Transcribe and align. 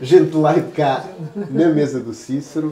Gente 0.00 0.36
lá 0.36 0.58
e 0.58 0.72
cá, 0.72 1.08
na 1.36 1.68
mesa 1.68 2.00
do 2.00 2.12
Cícero. 2.12 2.70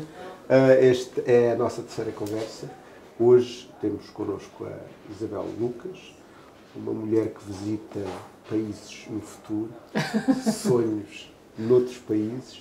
Uh, 0.49 0.73
esta 0.81 1.21
é 1.21 1.53
a 1.53 1.55
nossa 1.55 1.83
terceira 1.83 2.11
conversa. 2.11 2.69
Hoje 3.17 3.71
temos 3.81 4.11
connosco 4.11 4.67
a 4.67 4.77
Isabel 5.09 5.47
Lucas, 5.57 6.13
uma 6.75 6.93
mulher 6.93 7.29
que 7.29 7.45
visita 7.45 8.01
países 8.49 9.05
no 9.09 9.21
futuro, 9.21 9.73
sonhos 10.53 11.33
noutros 11.57 11.97
países, 11.99 12.57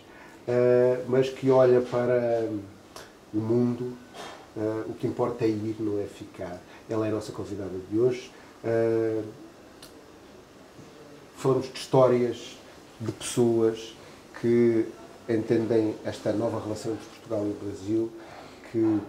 uh, 0.48 1.04
mas 1.08 1.32
que 1.32 1.50
olha 1.50 1.82
para 1.82 2.48
o 3.34 3.38
mundo. 3.38 3.98
Uh, 4.56 4.92
o 4.92 4.94
que 4.94 5.08
importa 5.08 5.44
é 5.44 5.48
ir, 5.48 5.76
não 5.80 6.00
é 6.00 6.06
ficar. 6.06 6.62
Ela 6.88 7.08
é 7.08 7.10
a 7.10 7.14
nossa 7.14 7.32
convidada 7.32 7.74
de 7.90 7.98
hoje. 7.98 8.32
falamos 11.36 11.66
de 11.74 11.80
histórias, 11.80 12.56
de 13.02 13.12
pessoas 13.12 13.98
que 14.42 14.86
entendem 15.28 15.96
esta 16.04 16.34
nova 16.34 16.60
relação 16.60 16.94
entre 16.94 17.06
Portugal 17.06 17.46
e 17.46 17.66
Brasil, 17.66 18.12
que 18.72 19.00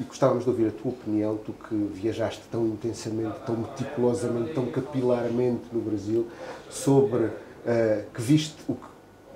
e 0.00 0.04
gostávamos 0.04 0.44
de 0.44 0.50
ouvir 0.50 0.68
a 0.68 0.70
tua 0.70 0.92
opinião, 0.92 1.36
tu 1.36 1.52
que 1.52 1.74
viajaste 1.74 2.42
tão 2.50 2.66
intensamente, 2.66 3.36
tão 3.44 3.54
meticulosamente, 3.54 4.54
tão 4.54 4.64
capilarmente 4.66 5.64
no 5.70 5.80
Brasil, 5.82 6.26
sobre 6.70 7.24
uh, 7.24 7.32
que 8.14 8.22
viste 8.22 8.56
o 8.66 8.74
que 8.74 8.86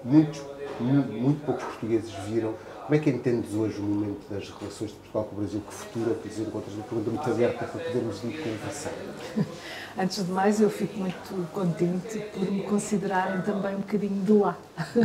muitos, 0.03 0.43
muito, 0.81 1.12
muito 1.12 1.45
poucos 1.45 1.65
portugueses 1.65 2.11
viram. 2.27 2.55
Como 2.84 2.97
é 2.97 2.98
que 2.98 3.09
entendes 3.09 3.55
hoje 3.55 3.79
o 3.79 3.83
momento 3.83 4.29
das 4.29 4.51
relações 4.51 4.91
de 4.91 4.97
Portugal 4.98 5.25
com 5.25 5.37
o 5.37 5.38
Brasil? 5.38 5.62
Que 5.66 5.73
futuro 5.73 6.11
é 6.11 6.29
que 6.29 6.41
encontras? 6.42 6.75
Uma 6.75 6.84
pergunta 6.84 7.11
muito 7.11 7.30
aberta 7.30 7.65
para 7.65 7.80
podermos 7.80 8.23
ir 8.25 8.42
conversar. 8.42 8.92
Antes 9.97 10.27
de 10.27 10.30
mais, 10.30 10.61
eu 10.61 10.69
fico 10.69 10.98
muito 10.98 11.51
contente 11.52 12.19
por 12.34 12.51
me 12.51 12.62
considerarem 12.65 13.41
também 13.41 13.75
um 13.77 13.80
bocadinho 13.80 14.23
de 14.23 14.33
lá, 14.33 14.59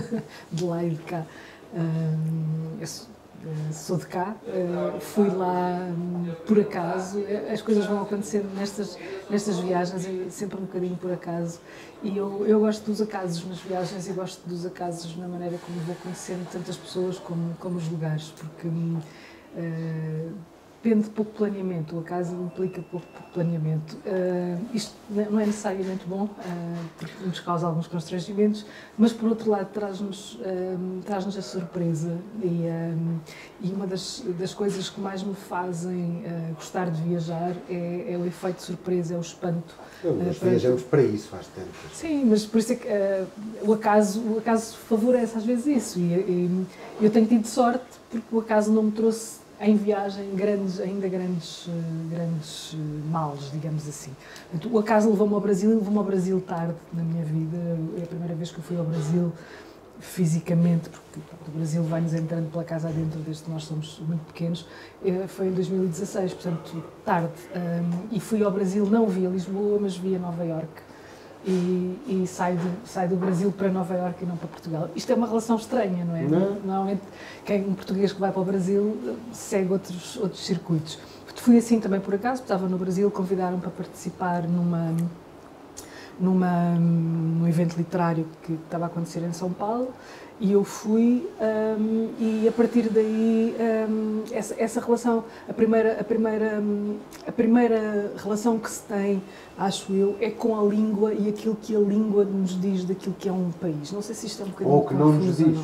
de 0.52 0.64
lá 0.66 0.84
e 0.84 0.90
de 0.90 1.02
cá. 1.04 1.26
eh, 1.74 2.84
sou 3.72 3.98
de 3.98 4.06
cá, 4.06 4.36
eh, 4.48 5.00
fui 5.00 5.30
lá 5.30 5.88
hum, 5.90 6.32
por 6.46 6.60
acaso, 6.60 7.20
eh, 7.20 7.52
as 7.52 7.62
coisas 7.62 7.86
vão 7.86 8.02
acontecendo 8.02 8.50
nestas, 8.56 8.98
nestas 9.30 9.60
viagens, 9.60 10.34
sempre 10.34 10.58
um 10.58 10.66
bocadinho 10.66 10.96
por 10.98 11.12
acaso, 11.12 11.60
e 12.04 12.18
eu, 12.18 12.46
eu 12.46 12.60
gosto 12.60 12.86
dos 12.86 13.02
acasos 13.02 13.46
nas 13.48 13.60
viagens 13.60 14.08
e 14.08 14.14
gosto 14.14 14.48
dos 14.48 14.66
acasos 14.66 15.16
na 15.18 15.28
maneira 15.28 15.58
como 15.66 15.80
vou 15.82 15.96
conhecendo 15.96 16.48
tantas 16.52 16.78
pessoas 16.78 17.20
como, 17.20 17.56
como 17.60 17.78
os 17.78 17.90
lugares, 17.90 18.34
porque 18.38 18.68
uh, 18.68 20.32
depende 20.82 21.04
de 21.04 21.10
pouco 21.10 21.32
planeamento, 21.34 21.98
o 21.98 22.00
acaso 22.00 22.34
implica 22.36 22.82
pouco 22.90 23.06
planeamento. 23.34 23.98
Uh, 23.98 24.66
isto 24.74 24.94
não 25.10 25.40
é 25.40 25.46
necessariamente 25.46 26.06
bom, 26.08 26.24
uh, 26.24 26.30
porque 26.98 27.14
nos 27.26 27.40
causa 27.42 27.68
alguns 27.68 27.88
constrangimentos, 27.88 28.66
mas 28.98 29.12
por 29.12 29.30
outro 29.30 29.50
lado 29.52 29.68
traz-nos 29.74 30.36
uh, 30.36 31.02
traz 31.06 31.28
a 31.28 31.42
surpresa 31.42 32.18
e, 32.42 32.66
e 33.62 33.72
uma 33.72 33.86
das, 33.86 34.24
das 34.40 34.54
coisas 34.54 34.90
que 34.90 35.00
mais 35.02 35.22
me 35.22 35.36
fazem 35.36 36.24
gostar 36.56 36.90
de 36.90 37.02
viajar 37.02 37.56
é, 37.70 38.14
é, 38.14 38.18
o 38.18 38.26
efeito 38.26 38.62
surpresa, 38.62 39.14
é 39.14 39.18
o 39.18 39.22
espanto. 39.22 39.76
Não, 40.04 40.16
nós 40.16 40.38
viajamos 40.38 40.82
para 40.84 41.04
isso 41.04 41.28
faz 41.28 41.46
tempo. 41.48 41.68
Sim, 41.94 42.26
mas 42.26 42.46
por 42.46 42.60
isso 42.60 42.74
é 42.74 42.76
que 42.76 42.88
o, 43.62 43.74
acaso, 43.74 44.22
o 44.22 44.38
acaso 44.38 44.78
favorece 44.78 45.38
às 45.38 45.46
vezes 45.46 45.68
isso 45.68 46.00
e, 46.00 46.14
e 47.00 47.06
eu 47.06 47.12
tenho 47.12 47.28
tido 47.28 47.46
sorte 47.46 47.86
porque 48.10 48.28
o 48.32 48.40
acaso 48.40 48.72
não 48.72 48.84
me 48.84 48.92
trouxe 48.92 49.40
em 49.62 49.76
viagem 49.76 50.34
grandes, 50.36 50.80
ainda 50.80 51.08
grandes, 51.08 51.68
grandes 52.10 52.74
eh, 52.74 53.10
males, 53.10 53.52
digamos 53.52 53.88
assim. 53.88 54.12
O 54.72 54.80
acaso 54.80 55.10
levou-me 55.10 55.34
ao 55.34 55.42
Brasil, 55.42 55.70
levou-me 55.70 55.98
ao 55.98 56.04
Brasil 56.04 56.40
tarde 56.42 56.76
na 56.94 57.04
minha 57.04 57.24
vida. 57.26 57.58
É 57.98 58.04
a 58.04 58.08
primeira 58.08 58.36
vez 58.36 58.52
que 58.52 58.60
eu 58.60 58.64
fui 58.64 58.78
ao 58.78 58.86
Brasil 58.86 59.34
fisicamente, 60.00 60.90
porque 60.90 61.20
o 61.50 61.52
Brasil 61.52 61.84
vai-nos 61.84 62.14
entrando 62.14 62.50
pela 62.50 62.64
casa 62.64 62.88
adentro 62.88 63.20
desde 63.20 63.44
que 63.44 63.52
nós 63.52 63.66
somos 63.66 64.02
muito 64.08 64.26
pequenos, 64.28 64.66
eh, 65.04 65.28
foi 65.28 65.48
em 65.48 65.52
2016, 65.52 66.34
portanto, 66.36 66.84
tarde. 67.04 67.34
E 68.12 68.20
fui 68.20 68.42
ao 68.42 68.52
Brasil, 68.52 68.86
não 68.86 69.08
via 69.08 69.28
Lisboa, 69.28 69.78
mas 69.82 69.98
via 69.98 70.18
Nova 70.18 70.46
Iorque 70.46 70.90
e, 71.46 71.98
e 72.08 72.28
sai, 72.28 72.56
do, 72.56 72.88
sai 72.88 73.08
do 73.08 73.16
Brasil 73.16 73.52
para 73.52 73.70
Nova 73.70 73.94
Iorque 73.94 74.24
e 74.24 74.28
não 74.28 74.36
para 74.36 74.48
Portugal. 74.48 74.90
Isto 74.96 75.12
é 75.12 75.16
uma 75.16 75.28
relação 75.28 75.56
estranha, 75.56 76.04
não 76.04 76.16
é? 76.16 76.24
Não. 76.24 76.56
Normalmente, 76.56 77.02
quem, 77.46 77.66
um 77.68 77.74
português 77.74 78.12
que 78.12 78.20
vai 78.20 78.32
para 78.32 78.42
o 78.42 78.46
Brasil 78.46 78.98
segue 79.32 79.72
outros, 79.72 80.18
outros 80.18 80.46
circuitos. 80.46 81.00
Fui 81.36 81.58
assim 81.58 81.80
também 81.80 82.02
por 82.02 82.14
acaso, 82.14 82.42
estava 82.42 82.68
no 82.68 82.78
Brasil, 82.78 83.10
convidaram 83.10 83.60
para 83.60 83.70
participar 83.70 84.44
numa, 84.44 84.94
numa, 86.20 86.76
num 86.76 87.48
evento 87.48 87.76
literário 87.78 88.26
que 88.44 88.54
estava 88.54 88.86
a 88.86 88.88
acontecer 88.88 89.22
em 89.24 89.34
São 89.34 89.52
Paulo 89.52 89.94
e 90.40 90.54
eu 90.54 90.64
fui 90.64 91.28
um, 91.78 92.10
e 92.18 92.48
a 92.48 92.52
partir 92.52 92.90
daí 92.90 93.56
um, 93.90 94.24
essa, 94.32 94.56
essa, 94.58 94.80
relação 94.80 95.26
a 95.50 95.54
primeira 95.54 96.00
a 96.00 96.04
primeira 96.04 96.64
a 97.28 97.32
primeira 97.32 98.14
relação 98.16 98.58
que 98.58 98.70
se 98.70 98.84
tem 98.84 99.22
acho 99.58 99.92
eu 99.92 100.16
é 100.22 100.30
com 100.30 100.58
a 100.58 100.64
língua 100.64 101.14
e 101.14 101.28
aquilo 101.28 101.58
que 101.62 101.76
a 101.76 101.80
língua 101.80 102.24
nos 102.24 102.60
diz 102.60 102.86
daquilo 102.86 103.16
que 103.20 103.28
é 103.28 103.32
um 103.32 103.52
país. 103.52 103.92
Não 103.92 104.02
sei 104.02 104.16
se 104.16 104.28
isto 104.28 104.42
é 104.42 104.46
um 104.46 104.50
bocadinho 104.50 104.76
ou 104.76 104.86
que 104.86 104.94
não 104.94 105.12
nos 105.12 105.38
diz 105.38 105.60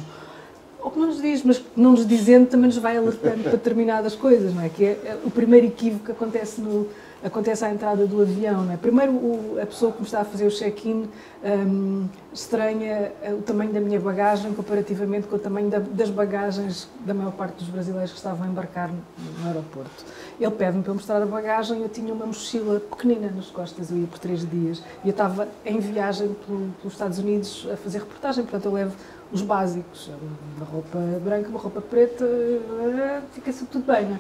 ou, 0.86 0.92
que 0.92 1.00
não 1.00 1.08
nos 1.08 1.22
diz 1.22 1.44
mas 1.44 1.64
não 1.76 1.92
nos 1.92 2.06
dizendo 2.06 2.48
também 2.48 2.68
nos 2.68 2.78
vai 2.78 2.98
alertando 2.98 3.44
para 3.44 3.52
determinadas 3.52 4.16
coisas 4.16 4.54
não 4.54 4.62
é 4.62 4.70
que 4.70 4.86
é, 4.86 4.90
é 5.06 5.20
o 5.26 5.32
primeiro 5.32 5.68
equívoco 5.68 6.06
que 6.06 6.12
acontece 6.12 6.62
no 6.62 6.88
acontece 7.26 7.66
à 7.66 7.72
entrada 7.72 8.06
do 8.06 8.22
avião. 8.22 8.64
Não 8.64 8.74
é? 8.74 8.78
Primeiro, 8.78 9.12
o, 9.12 9.58
a 9.62 9.66
pessoa 9.66 9.92
que 9.92 10.00
me 10.00 10.06
está 10.06 10.22
a 10.22 10.26
fazer 10.26 10.46
o 10.46 10.52
check-in 10.52 11.10
um, 11.44 12.08
estranha 12.32 13.12
o 13.38 13.42
tamanho 13.42 13.72
da 13.74 13.80
minha 13.80 14.00
bagagem 14.00 14.54
comparativamente 14.54 15.28
com 15.28 15.36
o 15.36 15.40
tamanho 15.40 15.70
da, 15.70 15.80
das 15.80 16.10
bagagens 16.10 16.88
da 17.06 17.14
maior 17.14 17.32
parte 17.32 17.56
dos 17.56 17.68
brasileiros 17.68 18.12
que 18.12 18.18
estavam 18.18 18.46
a 18.46 18.50
embarcar 18.50 18.90
no, 18.90 19.02
no 19.42 19.48
aeroporto. 19.48 20.06
Ele 20.40 20.52
pede-me 20.52 20.84
para 20.84 20.94
mostrar 20.94 21.22
a 21.22 21.26
bagagem, 21.26 21.82
eu 21.82 21.90
tinha 21.90 22.14
uma 22.14 22.26
mochila 22.26 22.80
pequenina 22.80 23.32
nas 23.36 23.48
costas, 23.48 23.90
eu 23.90 23.98
ia 23.98 24.08
por 24.08 24.20
três 24.20 24.48
dias, 24.48 24.84
e 25.04 25.08
eu 25.08 25.12
estava 25.12 25.48
em 25.66 25.80
viagem 25.80 26.36
pelo, 26.46 26.70
pelos 26.80 26.94
Estados 26.94 27.18
Unidos 27.18 27.68
a 27.72 27.78
fazer 27.78 28.00
reportagem, 28.00 28.44
portanto 28.44 28.66
eu 28.66 28.74
levo 28.74 28.96
os 29.36 29.42
básicos, 29.42 30.10
uma 30.58 30.66
roupa 30.66 30.98
branca, 31.24 31.50
uma 31.50 31.60
roupa 31.60 31.82
preta, 31.82 32.24
eh, 32.24 33.22
fica-se 33.34 33.66
tudo 33.66 33.86
bem, 33.86 34.06
não 34.06 34.16
é? 34.16 34.20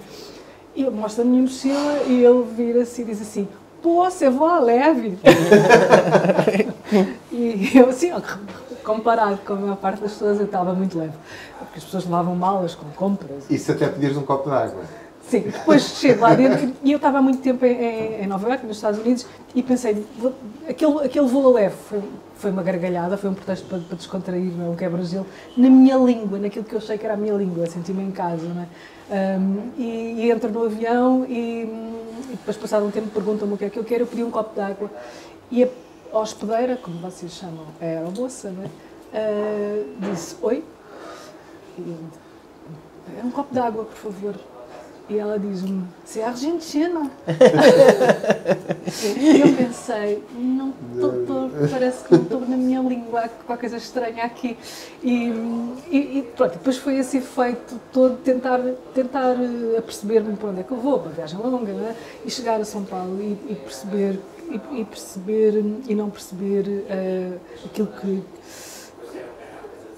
E 0.75 0.83
eu 0.83 0.91
mostro 0.91 1.21
a 1.21 1.25
minha 1.25 1.41
mochila 1.41 2.03
e 2.05 2.23
ele 2.23 2.43
vira-se 2.53 3.01
e 3.01 3.05
diz 3.05 3.21
assim: 3.21 3.47
Pô, 3.81 4.03
você 4.03 4.29
voa 4.29 4.59
leve. 4.59 5.17
e 7.31 7.77
eu, 7.77 7.89
assim, 7.89 8.11
ó, 8.11 8.21
comparado 8.83 9.37
com 9.45 9.53
a 9.53 9.55
maior 9.55 9.77
parte 9.77 10.01
das 10.01 10.11
pessoas, 10.11 10.37
eu 10.37 10.47
estava 10.47 10.73
muito 10.73 10.97
leve. 10.97 11.13
Porque 11.59 11.77
as 11.77 11.85
pessoas 11.85 12.03
levavam 12.03 12.35
malas 12.35 12.75
com 12.75 12.89
compras. 12.89 13.49
Isso 13.49 13.71
até 13.71 13.87
pedias 13.87 14.17
um 14.17 14.23
copo 14.23 14.49
de 14.49 14.55
água. 14.55 14.83
Sim, 15.27 15.39
depois 15.39 15.81
chego 15.81 16.21
lá 16.21 16.35
dentro 16.35 16.71
e 16.83 16.91
eu 16.91 16.97
estava 16.97 17.17
há 17.17 17.21
muito 17.21 17.41
tempo 17.41 17.65
em, 17.65 18.21
em, 18.21 18.27
Nova 18.27 18.47
Iorque, 18.47 18.67
nos 18.67 18.77
Estados 18.77 18.99
Unidos, 18.99 19.25
e 19.55 19.63
pensei, 19.63 20.05
aquele, 20.69 20.99
aquele 21.03 21.27
voo 21.27 21.51
leve 21.51 21.75
foi, 21.89 22.03
foi 22.35 22.51
uma 22.51 22.61
gargalhada, 22.61 23.17
foi 23.17 23.31
um 23.31 23.33
pretexto 23.33 23.67
para, 23.67 23.79
para 23.79 23.97
descontrair, 23.97 24.51
não 24.55 24.67
é? 24.67 24.69
um 24.69 24.75
quebra-gelo, 24.75 25.25
na 25.57 25.67
minha 25.67 25.97
língua, 25.97 26.37
naquilo 26.37 26.63
que 26.63 26.75
eu 26.75 26.77
achei 26.77 26.97
que 26.99 27.05
era 27.05 27.15
a 27.15 27.17
minha 27.17 27.33
língua, 27.33 27.65
senti-me 27.65 28.03
em 28.03 28.11
casa, 28.11 28.45
não 28.45 28.61
é? 28.61 28.67
Um, 29.07 29.71
e, 29.77 30.25
e, 30.25 30.31
entro 30.31 30.51
no 30.51 30.63
avião 30.63 31.25
e, 31.27 31.63
e 31.63 32.31
depois, 32.31 32.57
passado 32.57 32.85
um 32.85 32.91
tempo, 32.91 33.07
perguntam-me 33.09 33.55
o 33.55 33.57
que 33.57 33.65
é 33.65 33.69
que 33.69 33.77
eu 33.77 33.83
quero. 33.83 34.03
Eu 34.03 34.07
pedi 34.07 34.23
um 34.23 34.31
copo 34.31 34.53
de 34.53 34.61
água 34.61 34.91
e 35.51 35.63
a 35.63 36.19
hospedeira, 36.19 36.75
como 36.77 36.97
vocês 36.99 37.31
chamam, 37.31 37.65
a 37.81 37.85
aeromoça, 37.85 38.49
né? 38.49 38.69
Uh, 39.13 39.85
disse: 39.99 40.35
Oi? 40.41 40.63
E, 41.77 41.95
é 43.21 43.23
um 43.23 43.29
copo 43.29 43.53
de 43.53 43.59
água, 43.59 43.85
por 43.85 43.95
favor. 43.95 44.35
E 45.07 45.19
ela 45.19 45.37
diz-me, 45.37 45.83
você 46.03 46.21
é 46.21 46.25
argentina? 46.25 47.11
e 49.19 49.39
eu 49.39 49.55
pensei, 49.55 50.23
não 50.35 50.73
estou, 50.95 51.51
parece 51.69 52.03
que 52.05 52.15
não 52.15 52.23
estou 52.23 52.39
na 52.41 52.57
minha 52.57 52.81
língua, 52.81 53.19
há 53.21 53.29
qualquer 53.29 53.69
coisa 53.69 53.77
estranha 53.77 54.23
aqui. 54.23 54.57
E, 55.03 55.27
e, 55.91 56.17
e 56.17 56.21
pronto, 56.35 56.53
depois 56.53 56.77
foi 56.77 56.97
esse 56.97 57.17
efeito 57.17 57.79
todo, 57.93 58.17
tentar, 58.23 58.59
tentar 58.95 59.35
eh, 59.35 59.77
aperceber-me 59.77 60.35
para 60.37 60.49
onde 60.49 60.61
é 60.61 60.63
que 60.63 60.71
eu 60.71 60.77
vou, 60.77 60.97
uma 60.97 61.11
viagem 61.11 61.37
longa, 61.39 61.71
é? 61.71 61.95
e 62.25 62.31
chegar 62.31 62.59
a 62.59 62.65
São 62.65 62.83
Paulo 62.83 63.21
e, 63.21 63.37
e 63.51 63.55
perceber, 63.55 64.19
e, 64.49 64.85
perceber, 64.85 65.63
e 65.87 65.93
não 65.93 66.09
perceber 66.09 66.67
uh, 66.67 67.39
aquilo 67.65 67.87
que 68.01 68.23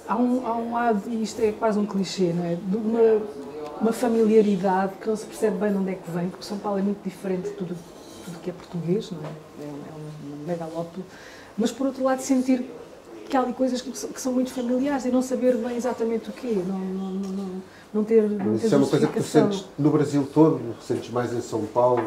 há 0.07 0.15
um, 0.15 0.45
há 0.45 0.57
um 0.57 0.73
lado, 0.73 1.03
e 1.07 1.23
isto 1.23 1.41
é 1.41 1.51
quase 1.51 1.77
um 1.79 1.85
clichê, 1.85 2.33
não 2.33 2.45
é? 2.45 2.55
De 2.55 2.77
uma, 2.77 3.21
uma 3.81 3.93
familiaridade 3.93 4.93
que 5.01 5.07
não 5.07 5.15
se 5.15 5.25
percebe 5.25 5.57
bem 5.57 5.71
de 5.71 5.77
onde 5.77 5.91
é 5.91 5.95
que 5.95 6.11
vem, 6.11 6.29
porque 6.29 6.45
São 6.45 6.57
Paulo 6.57 6.79
é 6.79 6.81
muito 6.81 7.03
diferente 7.03 7.49
de 7.49 7.55
tudo, 7.55 7.75
tudo 8.25 8.39
que 8.39 8.49
é 8.49 8.53
português, 8.53 9.11
não 9.11 9.19
é? 9.19 9.63
É, 9.63 9.67
é 9.67 9.93
um 9.93 10.45
megalópole. 10.47 11.05
Mas, 11.57 11.71
por 11.71 11.87
outro 11.87 12.03
lado, 12.03 12.21
sentir 12.21 12.65
que 13.29 13.35
há 13.35 13.41
ali 13.41 13.53
coisas 13.53 13.81
que, 13.81 13.91
que 13.91 14.21
são 14.21 14.31
muito 14.31 14.51
familiares 14.51 15.05
e 15.05 15.09
não 15.09 15.21
saber 15.21 15.57
bem 15.57 15.75
exatamente 15.75 16.29
o 16.29 16.33
quê, 16.33 16.61
não, 16.65 16.79
não, 16.79 17.11
não, 17.11 17.61
não 17.97 18.03
ter, 18.03 18.29
não 18.29 18.51
Mas 18.51 18.61
ter 18.61 18.67
isso 18.67 18.75
é 18.75 18.77
uma 18.77 18.87
coisa 18.87 19.07
que 19.07 19.19
tu 19.19 19.23
sentes 19.23 19.65
no 19.77 19.89
Brasil 19.89 20.27
todo, 20.33 20.59
sentes 20.81 21.09
mais 21.09 21.33
em 21.33 21.41
São 21.41 21.61
Paulo. 21.65 22.03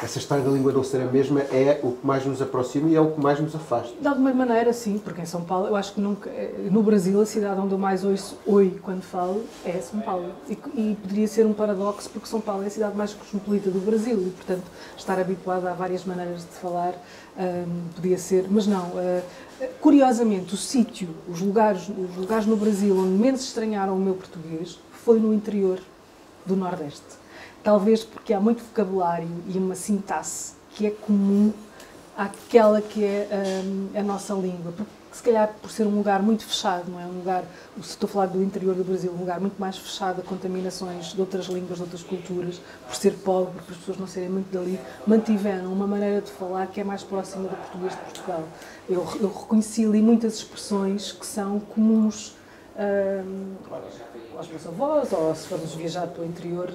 Essa 0.00 0.18
história 0.18 0.44
da 0.44 0.50
língua 0.50 0.72
não 0.72 0.84
ser 0.84 1.00
a 1.00 1.06
mesma 1.06 1.40
é 1.40 1.80
o 1.82 1.90
que 1.90 2.06
mais 2.06 2.24
nos 2.24 2.40
aproxima 2.40 2.88
e 2.88 2.94
é 2.94 3.00
o 3.00 3.10
que 3.10 3.20
mais 3.20 3.40
nos 3.40 3.54
afasta. 3.56 3.92
De 4.00 4.06
alguma 4.06 4.32
maneira, 4.32 4.72
sim, 4.72 4.96
porque 5.02 5.20
em 5.22 5.26
São 5.26 5.42
Paulo, 5.42 5.66
eu 5.66 5.74
acho 5.74 5.92
que 5.94 6.00
nunca. 6.00 6.30
eh, 6.30 6.68
No 6.70 6.84
Brasil, 6.84 7.20
a 7.20 7.26
cidade 7.26 7.60
onde 7.60 7.72
eu 7.72 7.78
mais 7.78 8.04
ouço 8.04 8.36
oi 8.46 8.78
quando 8.82 9.02
falo 9.02 9.42
é 9.64 9.72
São 9.80 9.98
Paulo. 10.00 10.30
E, 10.48 10.52
e 10.74 10.96
poderia 11.02 11.26
ser 11.26 11.46
um 11.46 11.52
paradoxo, 11.52 12.08
porque 12.10 12.28
São 12.28 12.40
Paulo 12.40 12.62
é 12.62 12.66
a 12.66 12.70
cidade 12.70 12.96
mais 12.96 13.12
cosmopolita 13.12 13.70
do 13.70 13.80
Brasil 13.80 14.16
e, 14.18 14.30
portanto, 14.30 14.64
estar 14.96 15.18
habituada 15.18 15.68
a 15.70 15.74
várias 15.74 16.04
maneiras 16.04 16.42
de 16.42 16.60
falar 16.60 16.94
hum, 17.36 17.64
podia 17.96 18.18
ser. 18.18 18.46
Mas 18.48 18.68
não. 18.68 18.92
eh, 18.96 19.22
curiosamente, 19.80 20.54
o 20.54 20.56
sítio, 20.56 21.08
os 21.28 21.40
lugares, 21.40 21.88
os 21.88 22.16
lugares 22.16 22.46
no 22.46 22.56
Brasil 22.56 22.96
onde 22.96 23.18
menos 23.20 23.40
estranharam 23.42 23.96
o 23.96 23.98
meu 24.00 24.14
português 24.14 24.78
foi 25.08 25.18
no 25.18 25.32
interior 25.32 25.80
do 26.44 26.54
Nordeste. 26.54 27.16
Talvez 27.62 28.04
porque 28.04 28.34
há 28.34 28.38
muito 28.38 28.62
vocabulário 28.62 29.26
e 29.46 29.56
uma 29.56 29.74
sintaxe 29.74 30.52
que 30.74 30.86
é 30.86 30.90
comum 30.90 31.50
àquela 32.14 32.82
que 32.82 33.02
é 33.02 33.26
hum, 33.64 33.88
a 33.94 34.02
nossa 34.02 34.34
língua. 34.34 34.70
Porque, 34.76 34.92
se 35.10 35.22
calhar, 35.22 35.50
por 35.62 35.70
ser 35.70 35.86
um 35.86 35.96
lugar 35.96 36.20
muito 36.20 36.44
fechado, 36.44 36.90
não 36.90 37.00
é? 37.00 37.06
Um 37.06 37.20
lugar, 37.20 37.42
se 37.76 37.88
estou 37.88 38.06
a 38.06 38.12
falar 38.12 38.26
do 38.26 38.42
interior 38.42 38.74
do 38.74 38.84
Brasil, 38.84 39.10
um 39.10 39.20
lugar 39.20 39.40
muito 39.40 39.58
mais 39.58 39.78
fechado 39.78 40.20
a 40.20 40.22
contaminações 40.22 41.14
de 41.14 41.20
outras 41.22 41.46
línguas, 41.46 41.78
de 41.78 41.84
outras 41.84 42.02
culturas, 42.02 42.60
por 42.86 42.94
ser 42.94 43.12
pobre, 43.12 43.62
por 43.62 43.72
as 43.72 43.78
pessoas 43.78 43.96
não 43.96 44.06
serem 44.06 44.28
muito 44.28 44.52
dali, 44.52 44.78
mantiveram 45.06 45.72
uma 45.72 45.86
maneira 45.86 46.20
de 46.20 46.30
falar 46.30 46.66
que 46.66 46.82
é 46.82 46.84
mais 46.84 47.02
próxima 47.02 47.44
do 47.44 47.56
português 47.56 47.92
de 47.92 47.98
Portugal. 47.98 48.44
Eu, 48.86 49.08
eu 49.22 49.28
reconheci 49.28 49.86
ali 49.86 50.02
muitas 50.02 50.34
expressões 50.34 51.12
que 51.12 51.24
são 51.24 51.58
comuns 51.60 52.36
hum, 52.78 53.54
aos 54.36 54.48
meus 54.48 54.66
avós, 54.66 55.12
ou 55.12 55.34
se 55.34 55.48
formos 55.48 55.74
viajar 55.74 56.06
para 56.06 56.22
o 56.22 56.26
interior, 56.26 56.68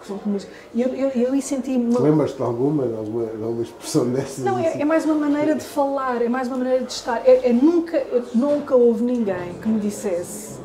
que 0.00 0.06
são 0.06 0.18
comuns. 0.18 0.46
E 0.74 0.82
eu, 0.82 0.88
eu, 0.88 1.40
senti-me. 1.40 1.86
uma- 1.90 2.00
Lembras-te 2.00 2.36
de 2.36 2.42
alguma, 2.42 2.86
de 2.86 2.94
alguma, 2.94 3.26
de 3.26 3.42
alguma 3.42 3.62
expressão 3.62 4.10
dessas? 4.10 4.44
Não, 4.44 4.58
é, 4.58 4.68
assim? 4.68 4.82
é 4.82 4.84
mais 4.84 5.04
uma 5.04 5.14
maneira 5.14 5.54
de 5.54 5.64
falar, 5.64 6.20
é 6.20 6.28
mais 6.28 6.48
uma 6.48 6.58
maneira 6.58 6.84
de 6.84 6.92
estar. 6.92 7.22
É, 7.26 7.48
é 7.48 7.52
nunca, 7.52 8.02
nunca 8.34 8.74
houve 8.76 9.02
ninguém 9.02 9.54
que 9.60 9.68
me 9.68 9.80
dissesse, 9.80 10.58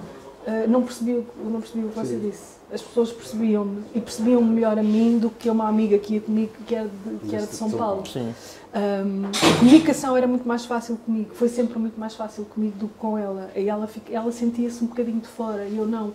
"Ah, 0.45 0.65
não, 0.67 0.81
percebi, 0.83 1.25
não 1.43 1.61
percebi 1.61 1.85
o 1.85 1.89
que 1.89 1.95
você 1.99 2.15
disse. 2.17 2.57
As 2.69 2.81
pessoas 2.81 3.13
percebiam-me 3.13 3.81
e 3.95 4.01
percebiam-me 4.01 4.53
melhor 4.53 4.77
a 4.77 4.83
mim 4.83 5.17
do 5.19 5.29
que 5.29 5.49
uma 5.49 5.69
amiga 5.69 5.97
que 5.97 6.15
ia 6.15 6.21
comigo 6.21 6.51
que 6.65 6.75
era 6.75 6.89
de, 6.89 7.27
que 7.29 7.33
era 7.35 7.45
de 7.45 7.55
São 7.55 7.71
Paulo. 7.71 8.05
Sim. 8.05 8.33
Hum, 8.75 9.23
a 9.55 9.59
comunicação 9.59 10.15
era 10.15 10.27
muito 10.27 10.47
mais 10.47 10.65
fácil 10.65 10.97
comigo, 10.97 11.33
foi 11.33 11.47
sempre 11.49 11.79
muito 11.79 11.99
mais 11.99 12.13
fácil 12.15 12.45
comigo 12.45 12.77
do 12.77 12.87
que 12.87 12.93
com 12.99 13.17
ela. 13.17 13.49
E 13.55 13.67
ela, 13.69 13.89
ela 14.11 14.31
sentia-se 14.31 14.83
um 14.83 14.87
bocadinho 14.87 15.19
de 15.19 15.27
fora 15.27 15.65
e 15.65 15.77
eu 15.77 15.87
não. 15.87 16.13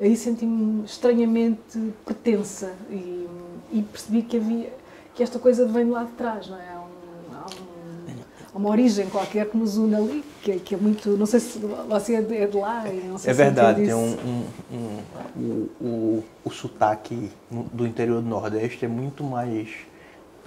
Aí 0.00 0.16
senti-me 0.16 0.84
estranhamente 0.84 1.92
pertença 2.06 2.72
e, 2.88 3.26
e 3.72 3.82
percebi 3.82 4.22
que 4.22 4.36
havia 4.36 4.72
que 5.14 5.22
esta 5.24 5.38
coisa 5.40 5.66
vem 5.66 5.86
de 5.86 5.90
lá 5.90 6.04
de 6.04 6.12
trás, 6.12 6.46
não 6.48 6.56
é? 6.56 6.68
Há, 6.72 6.78
um- 6.78 7.34
há 7.36 7.46
um- 7.46 8.16
há 8.54 8.58
uma 8.58 8.70
origem 8.70 9.08
qualquer 9.08 9.50
que 9.50 9.56
nos 9.56 9.76
une 9.76 9.96
ali, 9.96 10.24
que, 10.40 10.52
é- 10.52 10.58
que 10.60 10.74
é 10.76 10.78
muito. 10.78 11.10
Não 11.10 11.26
sei 11.26 11.40
se 11.40 11.58
você 11.58 12.14
é 12.14 12.22
de, 12.22 12.36
é 12.36 12.48
lá. 12.54 12.84
Não 13.08 13.18
sei 13.18 13.32
É 13.32 13.34
se 13.34 13.42
verdade, 13.42 13.84
tem 13.84 13.92
um, 13.92 14.16
um- 14.24 14.44
um- 14.72 14.98
o, 15.36 15.84
o, 15.84 16.24
o 16.44 16.50
sotaque 16.50 17.28
do 17.72 17.84
interior 17.84 18.22
do 18.22 18.28
Nordeste 18.28 18.84
é 18.84 18.88
muito 18.88 19.24
mais 19.24 19.68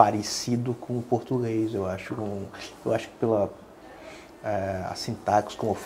parecido 0.06 0.74
com 0.81 0.98
o 0.98 1.01
português, 1.03 1.75
eu 1.75 1.86
acho. 1.86 2.15
com- 2.15 2.45
eu 2.83 2.92
acho 2.92 3.07
que 3.07 3.13
pela 3.19 3.51
eh, 4.44 4.83
a 4.89 4.95
sintaxe, 4.95 5.56
como 5.56 5.77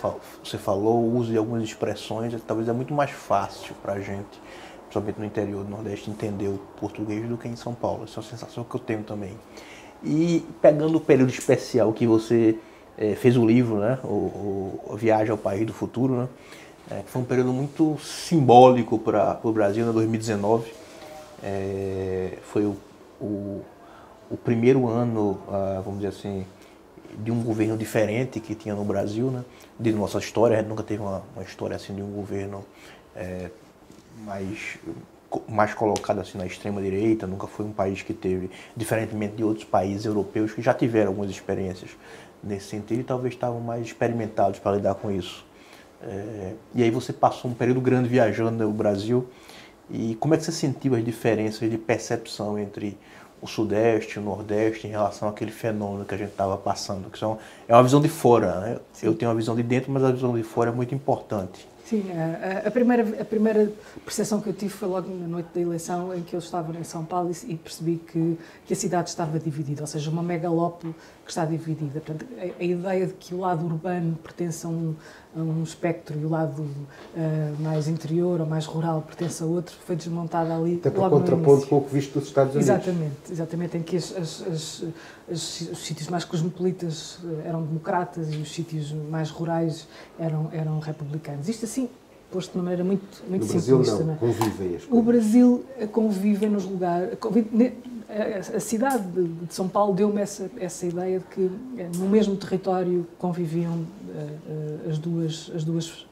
você 0.42 0.56
falou, 0.56 0.96
o 1.02 1.16
uso 1.18 1.30
de 1.32 1.36
algumas 1.36 1.62
expressões, 1.62 2.32
é- 2.32 2.38
talvez 2.46 2.66
é 2.66 2.72
muito 2.72 2.94
mais 2.94 3.10
fácil 3.10 3.74
para 3.82 3.92
a 3.92 4.00
gente, 4.00 4.40
principalmente 4.84 5.18
no 5.18 5.26
interior 5.26 5.62
do 5.62 5.70
Nordeste, 5.70 6.10
entender 6.10 6.48
o 6.48 6.58
português 6.80 7.28
do 7.28 7.36
que 7.36 7.46
em 7.46 7.56
São 7.56 7.74
Paulo. 7.74 8.04
Essa 8.04 8.20
é 8.20 8.22
uma 8.22 8.30
sensação 8.30 8.64
que 8.64 8.74
eu 8.74 8.80
tenho 8.80 9.02
também. 9.02 9.34
E 10.02 10.42
pegando 10.62 10.96
o 10.96 11.00
período 11.02 11.28
especial 11.28 11.92
que 11.92 12.06
você 12.06 12.58
eh, 12.96 13.14
fez 13.16 13.36
o 13.36 13.44
livro, 13.44 13.76
né, 13.76 13.98
o, 14.02 14.80
o- 14.88 14.96
Viagem 14.96 15.30
ao 15.32 15.36
País 15.36 15.66
do 15.66 15.74
Futuro, 15.74 16.14
né, 16.88 17.02
que 17.04 17.10
foi 17.10 17.20
um 17.20 17.26
período 17.26 17.52
muito 17.52 17.98
simbólico 18.00 18.98
para 18.98 19.38
o 19.42 19.52
Brasil, 19.52 19.86
em 19.86 19.92
2019. 19.92 20.72
Eh, 21.42 22.38
foi 22.44 22.64
o, 22.64 22.74
o, 23.20 23.60
o 24.30 24.36
primeiro 24.36 24.88
ano, 24.88 25.38
ah, 25.48 25.80
vamos 25.84 26.00
dizer 26.00 26.08
assim, 26.08 26.46
de 27.18 27.30
um 27.30 27.42
governo 27.42 27.76
diferente 27.76 28.40
que 28.40 28.54
tinha 28.54 28.74
no 28.74 28.84
Brasil, 28.84 29.30
né, 29.30 29.44
de 29.78 29.92
nossa 29.92 30.18
história. 30.18 30.56
A 30.56 30.60
gente 30.60 30.68
nunca 30.68 30.82
teve 30.82 31.02
uma, 31.02 31.22
uma 31.34 31.42
história 31.42 31.76
assim 31.76 31.94
de 31.94 32.02
um 32.02 32.10
governo 32.10 32.64
eh, 33.14 33.50
mais 34.24 34.78
mais 35.48 35.74
colocado 35.74 36.20
assim 36.20 36.38
na 36.38 36.46
extrema 36.46 36.80
direita, 36.80 37.26
nunca 37.26 37.46
foi 37.46 37.66
um 37.66 37.72
país 37.72 38.00
que 38.00 38.14
teve, 38.14 38.50
diferentemente 38.76 39.34
de 39.34 39.44
outros 39.44 39.64
países 39.64 40.06
europeus 40.06 40.52
que 40.52 40.62
já 40.62 40.72
tiveram 40.72 41.08
algumas 41.08 41.30
experiências 41.30 41.90
nesse 42.42 42.66
sentido 42.66 43.00
e 43.00 43.04
talvez 43.04 43.34
estavam 43.34 43.60
mais 43.60 43.84
experimentados 43.84 44.60
para 44.60 44.76
lidar 44.76 44.94
com 44.94 45.10
isso. 45.10 45.44
É, 46.02 46.52
e 46.74 46.82
aí 46.82 46.90
você 46.90 47.12
passou 47.12 47.50
um 47.50 47.54
período 47.54 47.80
grande 47.80 48.08
viajando 48.08 48.64
no 48.64 48.72
Brasil 48.72 49.28
e 49.90 50.14
como 50.16 50.34
é 50.34 50.36
que 50.36 50.44
você 50.44 50.52
sentiu 50.52 50.94
as 50.94 51.04
diferenças 51.04 51.68
de 51.68 51.76
percepção 51.76 52.58
entre 52.58 52.96
o 53.46 53.48
Sudeste 53.48 54.18
o 54.18 54.22
Nordeste 54.22 54.86
em 54.86 54.90
relação 54.90 55.28
àquele 55.28 55.50
fenômeno 55.50 56.04
que 56.04 56.14
a 56.14 56.18
gente 56.18 56.30
estava 56.30 56.56
passando? 56.58 57.08
Que 57.10 57.18
são, 57.18 57.38
é 57.66 57.72
uma 57.74 57.82
visão 57.82 58.00
de 58.00 58.08
fora, 58.08 58.60
né? 58.60 58.78
Eu 59.02 59.14
tenho 59.14 59.30
uma 59.30 59.36
visão 59.36 59.54
de 59.56 59.62
dentro, 59.62 59.90
mas 59.90 60.04
a 60.04 60.10
visão 60.12 60.34
de 60.36 60.42
fora 60.42 60.70
é 60.70 60.72
muito 60.72 60.94
importante. 60.94 61.66
Sim, 61.84 62.04
a, 62.10 62.64
a- 62.64 62.68
a 62.68 62.70
primeira, 62.72 63.22
a 63.22 63.24
primeira 63.24 63.70
percepção 64.04 64.40
que 64.40 64.48
eu 64.48 64.52
tive 64.52 64.72
foi 64.72 64.88
logo 64.88 65.08
na 65.08 65.28
noite 65.28 65.48
da 65.54 65.60
eleição, 65.60 66.12
em 66.12 66.20
que 66.22 66.34
eu 66.34 66.40
estava 66.40 66.76
em 66.76 66.82
São 66.82 67.04
Paulo 67.04 67.30
e, 67.30 67.52
e 67.52 67.56
percebi 67.56 68.00
que, 68.10 68.36
que 68.66 68.72
a 68.72 68.76
cidade 68.76 69.08
estava 69.08 69.38
dividida, 69.38 69.82
ou 69.82 69.86
seja, 69.86 70.10
uma 70.10 70.22
megalópole 70.22 70.92
que 71.26 71.32
está 71.32 71.44
dividida. 71.44 72.00
Portanto, 72.00 72.24
a, 72.38 72.62
a 72.62 72.64
ideia 72.64 73.06
de 73.08 73.12
que 73.14 73.34
o 73.34 73.40
lado 73.40 73.66
urbano 73.66 74.16
pertence 74.22 74.64
a 74.64 74.68
um, 74.68 74.94
a 75.36 75.40
um 75.40 75.62
espectro 75.64 76.16
e 76.18 76.24
o 76.24 76.28
lado 76.28 76.64
ah, 77.16 77.52
mais 77.58 77.88
interior 77.88 78.40
ou 78.40 78.46
mais 78.46 78.64
rural 78.64 79.02
pertence 79.02 79.42
a 79.42 79.46
outro 79.46 79.74
foi 79.84 79.96
desmontada 79.96 80.54
ali 80.56 80.76
Até 80.76 80.88
por 80.90 81.10
contraponto 81.10 81.66
com 81.66 81.78
o 81.78 81.82
que 81.82 81.92
viste 81.92 82.12
dos 82.12 82.28
Estados 82.28 82.54
Unidos. 82.54 82.68
Exatamente, 82.70 83.16
exatamente, 83.32 83.76
em 83.76 83.82
que 83.82 83.96
as- 83.96 84.14
as- 84.16 84.44
as- 85.30 85.60
os 85.72 85.78
sítios 85.84 86.08
mais 86.08 86.24
cosmopolitas 86.24 87.18
eh, 87.24 87.48
eram 87.48 87.62
democratas 87.62 88.32
e 88.32 88.36
os 88.36 88.54
sítios 88.54 88.92
mais 89.10 89.28
rurais 89.28 89.88
eram, 90.20 90.48
eram 90.52 90.78
republicanos. 90.78 91.48
Isto 91.48 91.64
assim, 91.64 91.88
posto 92.30 92.52
de 92.52 92.58
uma 92.58 92.64
maneira 92.64 92.84
muito, 92.84 93.04
muito 93.28 93.42
No 93.42 93.48
Brasil 93.52 93.78
simplista. 93.84 94.04
não, 94.04 94.14
é? 94.14 94.16
convivem 94.16 94.76
as 94.76 94.82
O. 94.88 95.02
Brasil 95.02 95.64
convive 95.90 96.46
nos 96.46 96.64
lugares. 96.64 97.18
convive- 97.18 97.72
a, 98.08 98.60
cidade 98.60 99.02
de, 99.10 99.52
São 99.54 99.68
Paulo 99.68 99.92
deu-me 99.92 100.20
essa, 100.20 100.50
essa 100.58 100.86
ideia 100.86 101.18
de 101.18 101.24
que 101.26 101.50
eh, 101.76 101.88
no 101.96 102.08
mesmo 102.08 102.36
território 102.36 103.06
conviviam 103.18 103.84
eh, 104.14 104.28
eh, 104.48 104.90
as 104.90 104.98
duas, 104.98 105.50
as 105.54 105.64
duas 105.64 106.06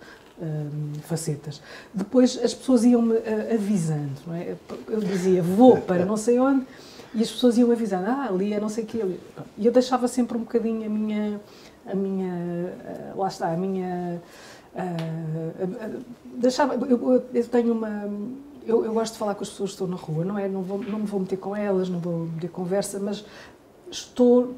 facetas. 1.05 1.63
Depois 1.95 2.37
as 2.43 2.53
pessoas 2.53 2.85
iam-me 2.85 3.17
avisando, 3.55 4.11
não 4.27 4.35
é? 4.35 4.57
Eu 4.89 4.99
dizia 4.99 5.41
vou 5.41 5.77
para 5.77 6.05
não 6.05 6.17
sei 6.17 6.41
onde 6.41 6.67
e 7.15 7.23
as 7.23 7.31
pessoas 7.31 7.57
iam 7.57 7.71
avisando, 7.71 8.07
ah, 8.09 8.27
ali 8.29 8.53
é 8.53 8.59
não 8.59 8.69
sei 8.69 8.83
o 8.83 8.87
quê. 8.89 9.17
E 9.57 9.65
eu 9.65 9.71
deixava 9.71 10.09
sempre 10.09 10.37
um 10.37 10.41
bocadinho 10.41 10.85
a 10.85 10.89
minha, 10.89 11.41
a 11.87 11.95
minha 11.95 12.75
lá 13.17 13.29
está, 13.29 13.53
a 13.53 13.57
minha. 13.57 14.21
deixava, 16.37 16.75
eu- 16.75 17.23
eu 17.33 17.45
tenho 17.47 17.73
uma. 17.73 18.11
Eu, 18.67 18.85
eu 18.85 18.93
gosto 18.95 19.13
de 19.13 19.19
falar 19.19 19.35
com 19.35 19.43
as 19.43 19.49
pessoas 19.51 19.71
que 19.71 19.75
estão 19.75 19.87
na 19.87 19.97
rua, 19.97 20.25
não 20.25 20.39
é? 20.39 20.49
Não, 20.49 20.63
vou, 20.63 20.79
não 20.79 21.01
me 21.01 21.07
vou 21.07 21.21
meter 21.21 21.37
com 21.37 21.55
elas, 21.55 21.89
não 21.89 21.99
vou 22.01 22.27
meter 22.27 22.51
conversa, 22.51 22.99
mas 22.99 23.25
estou 23.91 24.55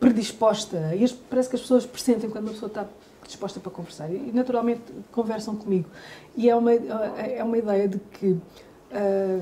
predisposta. 0.00 0.94
E 0.94 1.04
as- 1.04 1.12
parece 1.12 1.48
que 1.48 1.56
as 1.56 1.62
pessoas 1.62 1.86
pressentem 1.86 2.28
quando 2.28 2.44
uma 2.44 2.52
pessoa 2.52 2.68
está 2.68 2.86
disposta 3.26 3.60
para 3.60 3.70
conversar. 3.70 4.10
E 4.12 4.30
naturalmente 4.34 4.82
conversam 5.12 5.56
comigo. 5.56 5.88
E 6.36 6.50
é 6.50 6.56
uma, 6.56 6.72
é 6.72 7.42
uma 7.42 7.56
ideia 7.56 7.88
de 7.88 7.98
que 7.98 8.36
ah, 8.92 9.40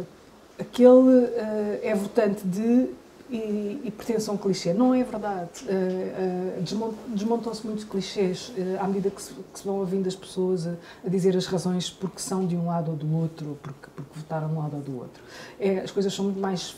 aquele 0.58 1.26
ah, 1.36 1.78
é 1.82 1.94
votante 1.94 2.46
de 2.46 2.88
e, 3.32 3.80
e 3.84 3.90
pertence 3.90 4.28
a 4.28 4.32
um 4.32 4.36
clichê. 4.36 4.72
Não 4.74 4.94
é 4.94 5.02
verdade. 5.02 5.50
Ah, 5.68 6.60
desmon- 6.60 6.92
Desmontam-se 7.08 7.66
muitos 7.66 7.84
clichês 7.84 8.52
ah, 8.78 8.84
à 8.84 8.86
medida 8.86 9.10
que 9.10 9.22
se, 9.22 9.32
que 9.32 9.58
se 9.58 9.64
vão 9.64 9.76
ouvindo 9.78 10.06
as 10.06 10.14
pessoas 10.14 10.66
a, 10.66 10.74
a 11.04 11.08
dizer 11.08 11.36
as 11.36 11.46
razões 11.46 11.90
porque 11.90 12.20
são 12.20 12.46
de 12.46 12.54
um 12.56 12.66
lado 12.66 12.90
ou 12.90 12.96
do 12.96 13.12
outro, 13.16 13.50
ou 13.50 13.54
porque, 13.56 13.88
porque 13.96 14.10
votaram 14.14 14.48
de 14.48 14.54
um 14.54 14.58
lado 14.58 14.76
ou 14.76 14.82
do 14.82 14.96
outro. 14.98 15.22
É, 15.58 15.78
as 15.80 15.90
coisas 15.90 16.12
são 16.12 16.26
muito 16.26 16.40
mais 16.40 16.76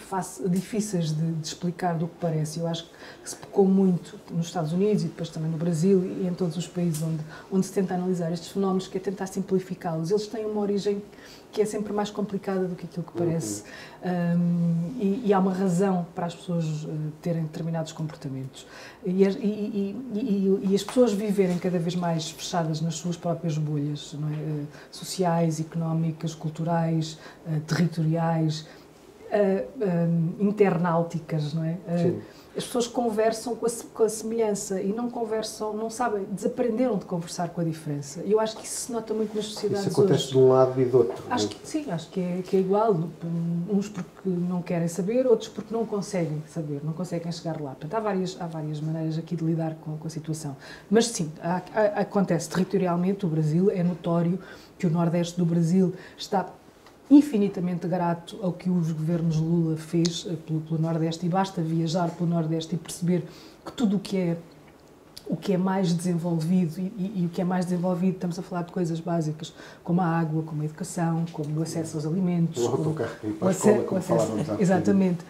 face, 0.00 0.48
difíceis 0.48 1.10
de, 1.10 1.32
de, 1.32 1.46
explicar 1.46 1.94
do 1.98 2.06
que 2.06 2.14
parece. 2.20 2.60
Eu 2.60 2.66
acho 2.66 2.84
que 2.84 3.28
se 3.28 3.36
pecou 3.36 3.66
muito 3.66 4.18
nos 4.30 4.46
Estados 4.46 4.72
Unidos 4.72 5.04
e 5.04 5.08
depois 5.08 5.28
também 5.28 5.50
no 5.50 5.58
Brasil 5.58 6.02
e 6.04 6.26
em 6.26 6.32
todos 6.34 6.56
os 6.56 6.66
países 6.66 7.02
onde, 7.02 7.20
onde 7.52 7.66
se 7.66 7.72
tenta 7.72 7.94
analisar 7.94 8.32
estes 8.32 8.48
fenómenos, 8.50 8.86
que 8.86 8.96
é 8.96 9.00
tentar 9.00 9.26
simplificá-los. 9.26 10.10
Eles 10.10 10.26
têm 10.26 10.46
uma 10.46 10.60
origem 10.60 11.02
que 11.52 11.60
é 11.60 11.64
sempre 11.64 11.92
mais 11.92 12.10
complicada 12.10 12.66
do 12.66 12.76
que 12.76 12.86
aquilo 12.86 13.04
que 13.04 13.12
parece. 13.12 13.64
Uhum. 14.04 14.10
Um, 14.10 15.00
e, 15.00 15.22
e, 15.26 15.32
há 15.32 15.38
uma 15.38 15.52
razão 15.52 16.06
para 16.14 16.26
as 16.26 16.34
pessoas 16.34 16.84
uh, 16.84 17.12
terem 17.20 17.42
determinados 17.42 17.92
comportamentos. 17.92 18.66
E, 19.04 19.24
e, 19.24 20.60
e, 20.62 20.74
as 20.74 20.82
pessoas 20.82 21.12
viverem 21.12 21.58
cada 21.58 21.78
vez 21.78 21.94
mais 21.94 22.30
fechadas 22.30 22.80
nas 22.80 22.94
suas 22.94 23.16
próprias 23.16 23.58
bolhas 23.58 24.14
é? 24.14 24.16
uh, 24.16 24.66
sociais, 24.90 25.60
económicas, 25.60 26.34
culturais, 26.34 27.18
uh, 27.46 27.60
territoriais, 27.60 28.66
internauticas, 30.40 31.54
não 31.54 31.62
é? 31.62 31.78
Sim 31.96 32.20
as 32.56 32.64
pessoas 32.64 32.86
conversam 32.86 33.54
com 33.54 33.66
a, 33.66 33.70
com 33.94 34.02
a, 34.02 34.08
semelhança 34.08 34.80
e 34.80 34.92
não 34.92 35.08
conversam, 35.08 35.72
não 35.72 35.88
sabem, 35.88 36.24
desaprenderam 36.30 36.98
de 36.98 37.04
conversar 37.04 37.50
com 37.50 37.60
a 37.60 37.64
diferença. 37.64 38.22
E 38.24 38.32
eu 38.32 38.40
acho 38.40 38.56
que 38.56 38.64
isso 38.64 38.86
se 38.86 38.92
nota 38.92 39.14
muito 39.14 39.34
nas 39.34 39.46
sociedades 39.46 39.86
Isso 39.86 39.98
acontece 39.98 40.24
hoje. 40.24 40.32
de 40.32 40.38
um 40.38 40.48
lado 40.48 40.80
e 40.80 40.84
do 40.84 40.98
outro. 40.98 41.24
Acho 41.30 41.48
que 41.48 41.56
sim, 41.66 41.90
acho 41.90 42.10
que 42.10 42.20
é, 42.20 42.42
que 42.42 42.56
é 42.56 42.60
igual. 42.60 43.08
Uns 43.70 43.88
porque 43.88 44.28
não 44.28 44.62
querem 44.62 44.88
saber, 44.88 45.26
outros 45.26 45.48
porque 45.48 45.72
não 45.72 45.86
conseguem 45.86 46.42
saber, 46.48 46.80
não 46.82 46.92
conseguem 46.92 47.30
chegar 47.30 47.60
lá. 47.60 47.70
Portanto, 47.70 47.94
há 47.94 48.00
várias, 48.00 48.36
há 48.40 48.46
várias 48.46 48.80
maneiras 48.80 49.16
aqui 49.16 49.36
de 49.36 49.44
lidar 49.44 49.76
com, 49.76 49.96
com 49.96 50.06
a 50.06 50.10
situação. 50.10 50.56
Mas 50.90 51.06
sim, 51.06 51.30
há, 51.40 51.62
há, 51.72 52.00
acontece 52.00 52.48
territorialmente, 52.48 53.24
o 53.24 53.28
Brasil 53.28 53.70
é 53.70 53.82
notório 53.82 54.38
que 54.80 54.86
o 54.86 54.90
Nordeste 54.90 55.38
do 55.38 55.44
Brasil 55.44 55.94
está 56.16 56.48
infinitamente 57.10 57.88
grato 57.88 58.38
ao 58.40 58.52
que 58.52 58.70
os 58.70 58.92
governos 58.92 59.36
Lula 59.36 59.76
fez 59.76 60.26
eh, 60.28 60.36
pelo, 60.46 60.60
pelo, 60.60 60.80
Nordeste 60.80 61.26
e 61.26 61.28
basta 61.28 61.60
viajar 61.60 62.10
pelo 62.10 62.30
Nordeste 62.30 62.76
e 62.76 62.78
perceber 62.78 63.24
que 63.64 63.72
tudo 63.72 63.96
o 63.96 63.98
que 63.98 64.16
é 64.16 64.36
o 65.26 65.36
que 65.36 65.52
é 65.52 65.56
mais 65.56 65.92
desenvolvido 65.92 66.80
e, 66.80 66.92
e, 66.98 67.22
e, 67.22 67.26
o 67.26 67.28
que 67.28 67.40
é 67.40 67.44
mais 67.44 67.64
desenvolvido 67.64 68.14
estamos 68.14 68.36
a 68.36 68.42
falar 68.42 68.62
de 68.62 68.72
coisas 68.72 68.98
básicas 68.98 69.52
como 69.84 70.00
a 70.00 70.04
água, 70.04 70.42
como 70.42 70.60
a 70.62 70.64
educação, 70.64 71.24
como 71.32 71.60
o 71.60 71.62
acesso 71.62 71.96
aos 71.98 72.04
alimentos, 72.04 72.64
o 72.64 72.70
como, 72.70 72.96
o 73.40 73.46
acesso, 73.46 73.84
como 73.84 73.98
acesso, 73.98 74.56
exatamente. 74.58 75.24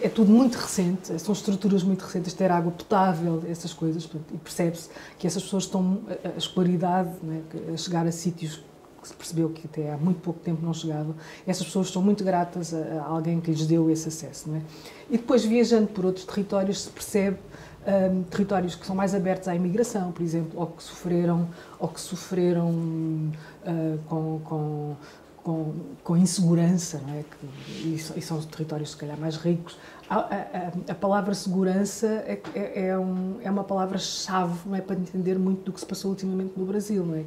É 0.00 0.08
tudo 0.08 0.30
muito 0.30 0.54
recente, 0.54 1.18
são 1.20 1.32
estruturas 1.32 1.82
muito 1.82 2.02
recentes, 2.02 2.32
ter 2.34 2.52
água 2.52 2.70
potável, 2.70 3.42
essas 3.48 3.72
coisas 3.72 4.08
e 4.32 4.36
percebe-se 4.38 4.88
que 5.18 5.26
essas 5.26 5.42
pessoas 5.42 5.64
estão 5.64 6.02
a, 6.24 6.28
a 6.28 6.38
escolaridade, 6.38 7.10
né, 7.20 7.42
a 7.74 7.76
chegar 7.76 8.06
a 8.06 8.12
sítios 8.12 8.62
que 9.02 9.08
se 9.08 9.14
percebeu 9.14 9.50
que 9.50 9.66
até 9.66 9.92
há 9.92 9.96
muito 9.98 10.20
pouco 10.20 10.38
tempo 10.40 10.64
não 10.64 10.72
chegava, 10.72 11.14
essas 11.46 11.66
pessoas 11.66 11.90
são 11.90 12.00
muito 12.00 12.22
gratas 12.22 12.72
a, 12.72 12.78
a 12.78 13.06
alguém 13.08 13.40
que 13.40 13.50
lhes 13.50 13.66
deu 13.66 13.90
esse 13.90 14.08
acesso. 14.08 14.48
Não 14.48 14.56
é? 14.56 14.62
E 15.10 15.18
depois, 15.18 15.44
viajando 15.44 15.88
por 15.88 16.06
outros 16.06 16.24
territórios, 16.24 16.82
se 16.82 16.90
percebe 16.90 17.38
um, 17.86 18.22
territórios 18.22 18.74
que 18.74 18.86
são 18.86 18.94
mais 18.94 19.14
abertos 19.14 19.48
à 19.48 19.54
imigração, 19.54 20.12
por 20.12 20.22
exemplo, 20.22 20.60
ou 20.60 20.68
que 20.68 20.82
sofreram, 20.82 21.48
ou 21.78 21.88
que 21.88 22.00
sofreram 22.00 22.70
uh, 22.70 23.98
com, 24.08 24.40
com, 24.44 24.96
com, 25.42 25.74
com, 26.04 26.16
insegurança, 26.16 27.00
não 27.04 27.14
é? 27.14 27.24
E, 27.68 28.00
e, 28.16 28.22
são 28.22 28.40
territórios, 28.42 28.92
se 28.92 28.96
calhar, 28.96 29.18
mais 29.18 29.36
ricos. 29.36 29.76
A, 30.08 30.18
a, 30.18 30.92
a 30.92 30.94
palavra 30.94 31.34
segurança 31.34 32.06
é, 32.06 32.40
é, 32.54 32.86
é, 32.86 32.98
um, 32.98 33.38
é 33.42 33.50
uma 33.50 33.64
palavra-chave 33.64 34.74
é, 34.74 34.80
para 34.80 34.96
entender 34.96 35.38
muito 35.38 35.64
do 35.64 35.72
que 35.72 35.80
se 35.80 35.86
passou 35.86 36.12
ultimamente 36.12 36.52
no 36.56 36.64
Brasil. 36.64 37.04
Não 37.04 37.16
é? 37.16 37.24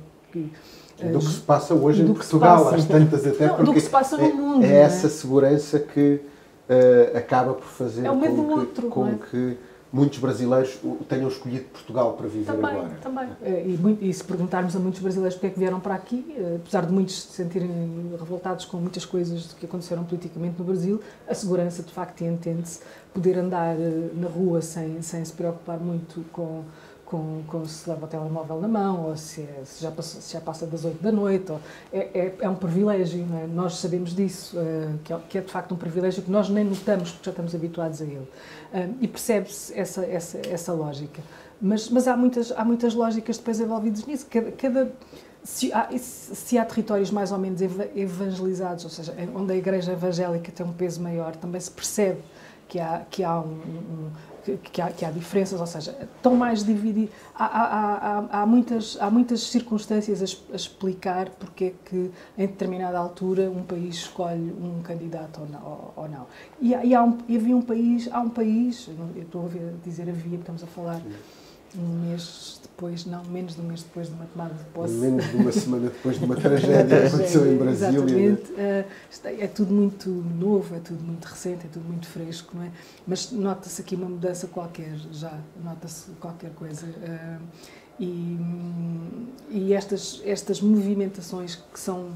Que, 0.97 1.07
do 1.07 1.19
que 1.19 1.25
se 1.25 1.41
passa 1.41 1.73
hoje 1.73 2.01
em 2.01 2.13
Portugal, 2.13 2.69
às 2.69 2.85
tantas 2.85 3.25
até, 3.27 3.47
não, 3.47 3.55
porque 3.55 3.63
do 3.65 3.73
que 3.73 3.81
se 3.81 3.89
passa 3.89 4.17
no 4.17 4.23
é, 4.23 4.33
mundo, 4.33 4.65
é, 4.65 4.69
é 4.69 4.75
essa 4.77 5.09
segurança 5.09 5.79
que 5.79 6.21
uh, 6.69 7.17
acaba 7.17 7.53
por 7.53 7.67
fazer 7.67 8.05
é 8.05 8.09
com, 8.09 8.21
que, 8.21 8.27
outro, 8.29 8.89
com 8.89 9.07
é? 9.07 9.15
que 9.29 9.57
muitos 9.95 10.19
brasileiros 10.19 10.77
tenham 11.07 11.29
escolhido 11.29 11.63
Portugal 11.65 12.13
para 12.13 12.27
viver 12.27 12.45
também, 12.45 12.71
agora. 12.71 12.89
Também, 13.01 13.29
é, 13.41 13.65
e, 13.65 14.09
e, 14.09 14.13
se 14.13 14.23
perguntarmos 14.25 14.75
a 14.75 14.79
muitos 14.79 14.99
brasileiros 14.99 15.35
porque 15.35 15.47
é 15.47 15.49
que 15.51 15.59
vieram 15.59 15.79
para 15.79 15.95
aqui, 15.95 16.35
eh, 16.37 16.57
apesar 16.57 16.85
de 16.85 16.91
muitos 16.91 17.21
se 17.21 17.31
sentirem 17.31 18.11
revoltados 18.19 18.65
com 18.65 18.75
muitas 18.75 19.05
coisas 19.05 19.53
que 19.53 19.65
aconteceram 19.65 20.03
politicamente 20.03 20.59
no 20.59 20.65
Brasil, 20.65 20.99
a 21.25 21.33
segurança 21.33 21.81
de 21.81 21.93
facto 21.93 22.25
entende-se 22.25 22.81
poder 23.13 23.37
andar 23.37 23.73
eh, 23.79 24.09
na 24.15 24.27
rua 24.27 24.61
sem, 24.61 25.01
sem 25.01 25.23
se 25.23 25.31
preocupar 25.31 25.79
muito 25.79 26.25
com 26.33 26.63
com, 27.15 27.43
com 27.47 27.65
se 27.65 27.89
leva 27.89 28.05
o 28.05 28.09
telemóvel 28.09 28.59
na 28.59 28.67
mão, 28.67 29.05
ou 29.07 29.15
se, 29.15 29.41
é, 29.41 29.61
se, 29.63 29.81
já, 29.81 29.89
passa, 29.89 30.19
se 30.19 30.33
já 30.33 30.41
passa 30.41 30.67
das 30.67 30.83
8 30.83 31.01
da 31.01 31.11
noite. 31.11 31.49
Ou, 31.49 31.61
é, 31.93 31.99
é, 32.13 32.35
é, 32.41 32.49
um 32.49 32.55
privilégio, 32.55 33.25
é? 33.41 33.47
nós 33.47 33.77
sabemos 33.77 34.13
disso, 34.13 34.57
uh, 34.57 34.97
que, 35.03 35.13
é, 35.13 35.19
que, 35.29 35.37
é, 35.37 35.41
de 35.41 35.51
facto 35.51 35.73
um 35.73 35.77
privilégio 35.77 36.21
que 36.21 36.29
nós 36.29 36.49
nem 36.49 36.65
notamos 36.65 37.11
porque 37.11 37.25
já 37.25 37.31
estamos 37.31 37.55
habituados 37.55 38.01
a 38.01 38.05
ele. 38.05 38.27
Uh, 38.73 38.95
e 38.99 39.07
percebe-se 39.07 39.73
essa, 39.73 40.05
essa, 40.05 40.39
essa 40.45 40.73
lógica. 40.73 41.21
Mas, 41.61 41.89
mas 41.89 42.05
há, 42.07 42.17
muitas, 42.17 42.51
há 42.51 42.65
muitas 42.65 42.93
lógicas 42.93 43.37
depois 43.37 43.59
envolvidas 43.61 44.05
nisso. 44.05 44.27
Cada, 44.29 44.51
cada 44.51 44.91
se, 45.41 45.71
há, 45.71 45.89
se 45.97 46.57
há 46.57 46.65
territórios 46.65 47.11
mais 47.11 47.31
ou 47.31 47.37
menos 47.37 47.61
evangelizados, 47.95 48.83
ou 48.83 48.89
seja, 48.89 49.15
onde 49.33 49.53
a 49.53 49.55
igreja 49.55 49.93
evangélica 49.93 50.51
tem 50.51 50.65
um 50.65 50.73
peso 50.73 51.01
maior, 51.01 51.35
também 51.37 51.61
se 51.61 51.71
percebe 51.71 52.19
que 52.67 52.79
há, 52.79 53.03
que 53.09 53.23
há 53.23 53.39
um 53.39 54.11
que, 54.45 54.57
que, 54.57 54.81
há, 54.81 54.91
que 54.91 55.03
há 55.03 55.09
diferenças, 55.09 55.59
ou 55.59 55.65
seja, 55.65 55.97
estão 56.15 56.35
mais 56.35 56.63
divididos. 56.63 57.13
Há, 57.33 57.45
há, 57.45 58.41
há, 58.41 58.45
muitas, 58.45 58.95
há 59.01 59.09
muitas 59.09 59.41
circunstâncias 59.41 60.21
a, 60.21 60.53
a, 60.53 60.55
explicar 60.55 61.29
porque 61.31 61.65
é 61.65 61.73
que, 61.83 62.11
em 62.37 62.45
determinada 62.45 62.97
altura, 62.97 63.49
um 63.49 63.63
país 63.63 63.95
escolhe 63.95 64.53
um 64.61 64.81
candidato 64.83 65.41
ou 65.41 65.47
não. 65.49 65.93
Ou, 65.95 66.07
não. 66.07 66.27
E, 66.61 66.73
e, 66.73 66.97
um, 66.97 67.17
e 67.27 67.35
havia 67.35 67.57
um 67.57 67.61
país, 67.61 68.07
há 68.11 68.19
um 68.19 68.29
país, 68.29 68.87
eu 69.15 69.23
estou 69.23 69.47
a 69.47 69.83
dizer 69.83 70.07
havia, 70.07 70.37
estamos 70.37 70.63
a 70.63 70.67
falar 70.67 71.01
um 71.77 72.07
mês 72.07 72.59
depois, 72.61 73.05
não, 73.05 73.23
menos 73.25 73.55
de 73.55 73.61
um 73.61 73.65
mês 73.65 73.83
depois 73.83 74.07
de 74.07 74.13
uma 74.13 74.25
tomada 74.25 74.53
de 74.53 74.63
posse. 74.65 74.93
Menos 74.93 75.25
de 75.29 75.35
uma 75.37 75.51
semana 75.51 75.89
depois 75.89 76.19
de 76.19 76.25
uma 76.25 76.35
tragédia 76.39 77.01
que 77.01 77.07
aconteceu 77.07 77.53
em 77.53 77.57
Brasília. 77.57 77.99
Exatamente. 77.99 78.51
Uh, 78.51 79.43
é 79.43 79.47
tudo 79.47 79.73
muito 79.73 80.09
novo, 80.09 80.75
é 80.75 80.79
tudo 80.79 81.03
muito 81.03 81.25
recente, 81.25 81.65
é 81.65 81.69
tudo 81.69 81.85
muito 81.87 82.07
fresco, 82.07 82.55
não 82.55 82.63
é? 82.63 82.71
Mas 83.07 83.31
nota-se 83.31 83.81
aqui 83.81 83.95
uma 83.95 84.09
mudança 84.09 84.47
qualquer, 84.47 84.95
já, 85.11 85.37
nota-se 85.63 86.11
qualquer 86.19 86.51
coisa. 86.51 86.85
Uh, 86.85 87.41
e, 87.99 88.37
e 89.49 89.73
estas, 89.73 90.21
estas 90.25 90.59
movimentações 90.59 91.55
que 91.55 91.79
são 91.79 92.09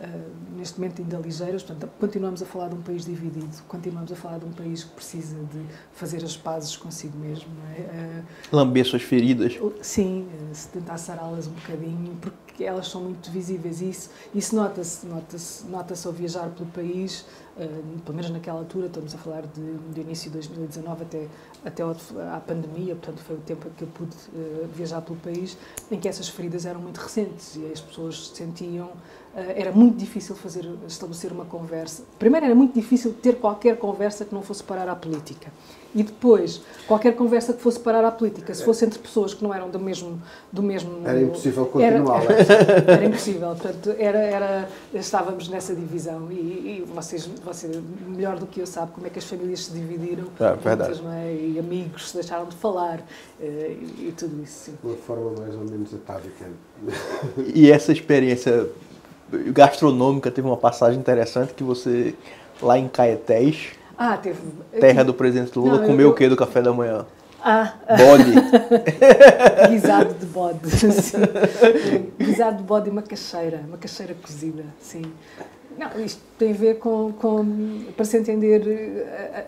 Uh, 0.00 0.56
neste 0.56 0.80
momento 0.80 1.02
ainda 1.02 1.18
ligeiras, 1.18 1.62
portanto, 1.62 1.90
continuamos 2.00 2.42
a 2.42 2.46
falar 2.46 2.68
de 2.68 2.74
um 2.74 2.80
país 2.80 3.04
dividido, 3.04 3.50
continuamos 3.68 4.10
a 4.10 4.16
falar 4.16 4.38
de 4.38 4.46
um 4.46 4.50
país 4.50 4.82
que 4.82 4.94
precisa 4.94 5.36
de 5.36 5.62
fazer 5.92 6.24
as 6.24 6.38
pazes 6.38 6.74
consigo 6.74 7.18
mesmo. 7.18 7.50
É? 7.76 8.22
Uh, 8.50 8.56
Lamber 8.56 8.86
suas 8.86 9.02
feridas. 9.02 9.58
Sim, 9.82 10.26
uh, 10.26 10.54
se 10.54 10.68
tentar 10.68 10.96
sará-las 10.96 11.46
um 11.48 11.52
bocadinho, 11.52 12.16
porque 12.18 12.49
elas 12.64 12.88
são 12.88 13.02
muito 13.02 13.30
visíveis 13.30 13.80
e 13.80 13.90
isso, 13.90 14.10
isso 14.34 14.56
nota-se 14.56 15.06
nota 15.06 15.36
-se, 15.38 15.66
nota 15.66 15.94
-se 15.94 16.06
ao 16.06 16.12
viajar 16.12 16.48
pelo 16.50 16.68
país, 16.70 17.24
pelo 18.04 18.16
menos 18.16 18.30
naquela 18.30 18.58
altura, 18.58 18.86
estamos 18.86 19.14
a 19.14 19.18
falar 19.18 19.42
de, 19.42 19.76
de 19.92 20.00
início 20.00 20.30
de 20.30 20.34
2019 20.34 21.02
até, 21.02 21.26
até 21.64 21.82
à 21.82 22.40
pandemia, 22.40 22.94
portanto 22.94 23.22
foi 23.22 23.36
o 23.36 23.40
tempo 23.40 23.68
que 23.76 23.84
eu 23.84 23.88
pude 23.88 24.16
viajar 24.74 25.02
pelo 25.02 25.18
país, 25.18 25.58
em 25.90 26.00
que 26.00 26.08
essas 26.08 26.28
feridas 26.28 26.64
eram 26.64 26.80
muito 26.80 26.98
recentes 26.98 27.56
e 27.56 27.66
as 27.66 27.80
pessoas 27.80 28.28
sentiam 28.28 28.90
eh, 29.34 29.54
era 29.60 29.72
muito 29.72 29.96
difícil 29.96 30.34
fazer 30.34 30.68
estabelecer 30.86 31.32
uma 31.32 31.44
conversa. 31.44 32.02
Primeiro 32.18 32.46
era 32.46 32.54
muito 32.54 32.74
difícil 32.74 33.12
ter 33.12 33.36
qualquer 33.36 33.78
conversa 33.78 34.24
que 34.24 34.34
não 34.34 34.42
fosse 34.42 34.62
parar 34.62 34.88
à 34.88 34.96
política. 34.96 35.52
E 35.94 36.02
depois, 36.02 36.60
qualquer 36.86 37.16
conversa 37.16 37.52
que 37.52 37.60
fosse 37.60 37.80
parar 37.80 38.04
à 38.04 38.12
política, 38.12 38.54
se 38.54 38.64
fosse 38.64 38.84
entre 38.84 38.98
pessoas 38.98 39.34
que 39.34 39.42
não 39.42 39.52
eram 39.52 39.68
do 39.68 39.78
mesmo... 39.78 40.22
Do 40.52 40.62
mesmo 40.62 41.06
era 41.06 41.20
impossível 41.20 41.66
continuar. 41.66 42.22
Era, 42.24 42.42
era, 42.42 42.92
era 42.92 43.04
impossível. 43.04 43.48
Portanto, 43.48 43.94
era, 43.98 44.18
era, 44.18 44.68
estávamos 44.94 45.48
nessa 45.48 45.74
divisão. 45.74 46.30
E, 46.30 46.34
e, 46.34 46.84
vocês, 46.94 47.28
você, 47.44 47.68
melhor 48.06 48.38
do 48.38 48.46
que 48.46 48.60
eu, 48.60 48.66
sabe 48.66 48.92
como 48.92 49.06
é 49.06 49.10
que 49.10 49.18
as 49.18 49.24
famílias 49.24 49.64
se 49.64 49.72
dividiram. 49.72 50.24
É, 50.38 50.54
verdade. 50.54 51.02
Muitas, 51.02 51.12
é? 51.12 51.34
E 51.34 51.58
amigos 51.58 52.10
se 52.10 52.14
deixaram 52.14 52.46
de 52.46 52.56
falar. 52.56 53.00
Eh, 53.40 53.76
e, 53.98 54.08
e 54.08 54.14
tudo 54.16 54.42
isso. 54.42 54.66
Sim. 54.66 54.78
De 54.80 54.86
uma 54.86 54.96
forma 54.96 55.32
mais 55.40 55.54
ou 55.54 55.64
menos 55.64 55.92
atávica. 55.92 56.46
E 57.52 57.70
essa 57.70 57.92
experiência 57.92 58.68
gastronômica, 59.52 60.30
teve 60.30 60.46
uma 60.46 60.56
passagem 60.56 60.98
interessante 60.98 61.54
que 61.54 61.62
você, 61.62 62.14
lá 62.60 62.78
em 62.78 62.88
Caetés, 62.88 63.70
ah, 64.00 64.16
teve. 64.16 64.40
terra 64.80 65.04
do 65.04 65.12
presidente 65.12 65.58
Lula, 65.58 65.78
Não, 65.78 65.86
comeu 65.86 66.06
eu... 66.06 66.10
o 66.12 66.14
que 66.14 66.28
do 66.28 66.36
café 66.36 66.62
da 66.62 66.72
manhã? 66.72 67.04
Ah. 67.42 67.74
Bode. 67.96 68.32
Guisado 69.70 70.14
de 70.14 70.26
bode. 70.26 70.60
Guisado 72.18 72.58
de 72.58 72.62
bode 72.62 72.88
e 72.88 72.92
macaxeira. 72.92 73.62
Macaxeira 73.68 74.14
cozida, 74.14 74.64
sim. 74.80 75.02
Não, 75.78 76.04
isto 76.04 76.20
tem 76.38 76.50
a 76.50 76.54
ver 76.54 76.78
com, 76.78 77.12
com 77.12 77.84
para 77.96 78.04
se 78.04 78.18
entender 78.18 78.62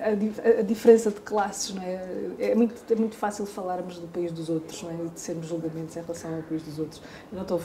a, 0.02 0.08
a, 0.08 0.60
a, 0.60 0.62
diferença 0.62 1.10
de 1.10 1.20
classes, 1.20 1.74
não 1.74 1.82
é? 1.82 2.00
É 2.38 2.54
muito, 2.54 2.74
é 2.90 2.94
muito 2.94 3.16
fácil 3.16 3.44
falarmos 3.44 3.98
do 3.98 4.06
país 4.06 4.30
dos 4.30 4.48
outros, 4.48 4.82
não 4.82 4.90
é? 4.90 4.94
E 4.94 5.08
de 5.08 5.20
sermos 5.20 5.48
julgamentos 5.48 5.96
em 5.96 6.00
relação 6.00 6.34
ao 6.34 6.42
país 6.42 6.62
dos 6.62 6.78
outros. 6.78 7.02
Não 7.32 7.42
estou, 7.42 7.60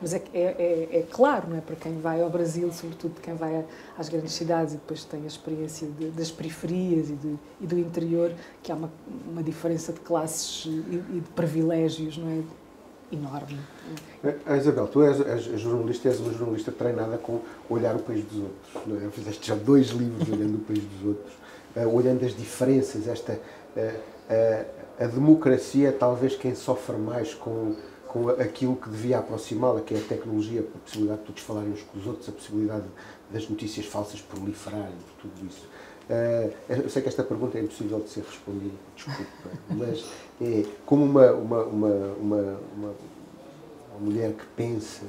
mas 0.00 0.12
é, 0.12 0.22
é, 0.34 0.42
é, 0.42 0.88
é, 0.98 1.06
claro, 1.10 1.48
não 1.48 1.56
é? 1.56 1.60
Para 1.60 1.76
quem 1.76 1.98
vai 2.00 2.20
ao 2.20 2.28
Brasil, 2.28 2.70
sobretudo 2.72 3.20
quem 3.20 3.34
vai 3.34 3.64
às 3.96 4.08
grandes 4.08 4.32
cidades 4.32 4.74
e 4.74 4.76
depois 4.76 5.04
tem 5.04 5.22
a 5.22 5.26
experiência 5.26 5.88
de, 5.98 6.10
das 6.10 6.30
periferias 6.30 7.10
e, 7.10 7.14
de, 7.14 7.36
e, 7.60 7.66
do 7.66 7.78
interior, 7.78 8.32
que 8.62 8.72
há 8.72 8.74
uma, 8.74 8.90
uma 9.30 9.42
diferença 9.42 9.92
de 9.92 10.00
classes 10.00 10.64
e, 10.66 10.70
e 10.70 11.20
de 11.20 11.30
privilégios, 11.34 12.18
não 12.18 12.28
é? 12.28 12.42
Enorme. 13.12 13.58
A 14.46 14.56
Isabel, 14.56 14.86
tu 14.88 15.02
és, 15.02 15.20
és 15.20 15.60
jornalista 15.60 16.08
és 16.08 16.20
uma 16.20 16.32
jornalista 16.32 16.72
treinada 16.72 17.18
com 17.18 17.40
olhar 17.68 17.94
o 17.96 18.00
país 18.00 18.24
dos 18.24 18.42
outros. 18.42 18.86
Não 18.86 18.96
é? 18.96 19.10
Fizeste 19.10 19.46
já 19.48 19.54
dois 19.54 19.88
livros 19.88 20.28
olhando 20.28 20.56
o 20.56 20.60
país 20.60 20.82
dos 20.84 21.08
outros, 21.08 21.32
uh, 21.76 21.94
olhando 21.94 22.24
as 22.24 22.36
diferenças, 22.36 23.08
esta, 23.08 23.32
uh, 23.32 23.80
uh, 23.80 24.66
a 24.98 25.06
democracia 25.06 25.88
é 25.88 25.92
talvez 25.92 26.36
quem 26.36 26.54
sofre 26.54 26.96
mais 26.96 27.32
com, 27.34 27.76
com 28.08 28.28
aquilo 28.30 28.76
que 28.76 28.90
devia 28.90 29.18
aproximá-la, 29.18 29.80
que 29.80 29.94
é 29.94 29.98
a 29.98 30.02
tecnologia, 30.02 30.60
a 30.60 30.78
possibilidade 30.78 31.20
de 31.20 31.26
todos 31.26 31.42
falarem 31.42 31.70
uns 31.70 31.82
com 31.82 31.98
os 31.98 32.06
outros, 32.06 32.28
a 32.28 32.32
possibilidade 32.32 32.84
das 33.30 33.48
notícias 33.48 33.86
falsas 33.86 34.20
proliferarem, 34.20 34.94
tudo 35.20 35.46
isso. 35.46 35.66
Uh, 36.08 36.50
eu 36.70 36.88
sei 36.88 37.02
que 37.02 37.08
esta 37.08 37.22
pergunta 37.22 37.58
é 37.58 37.60
impossível 37.60 38.00
de 38.00 38.08
ser 38.08 38.24
respondida, 38.24 38.74
desculpa, 38.96 39.30
mas 39.68 40.06
é 40.40 40.64
como 40.86 41.04
uma, 41.04 41.32
uma, 41.32 41.62
uma, 41.64 41.94
uma, 42.18 42.56
uma, 42.74 42.94
mulher 44.00 44.32
que 44.32 44.46
pensa, 44.56 45.04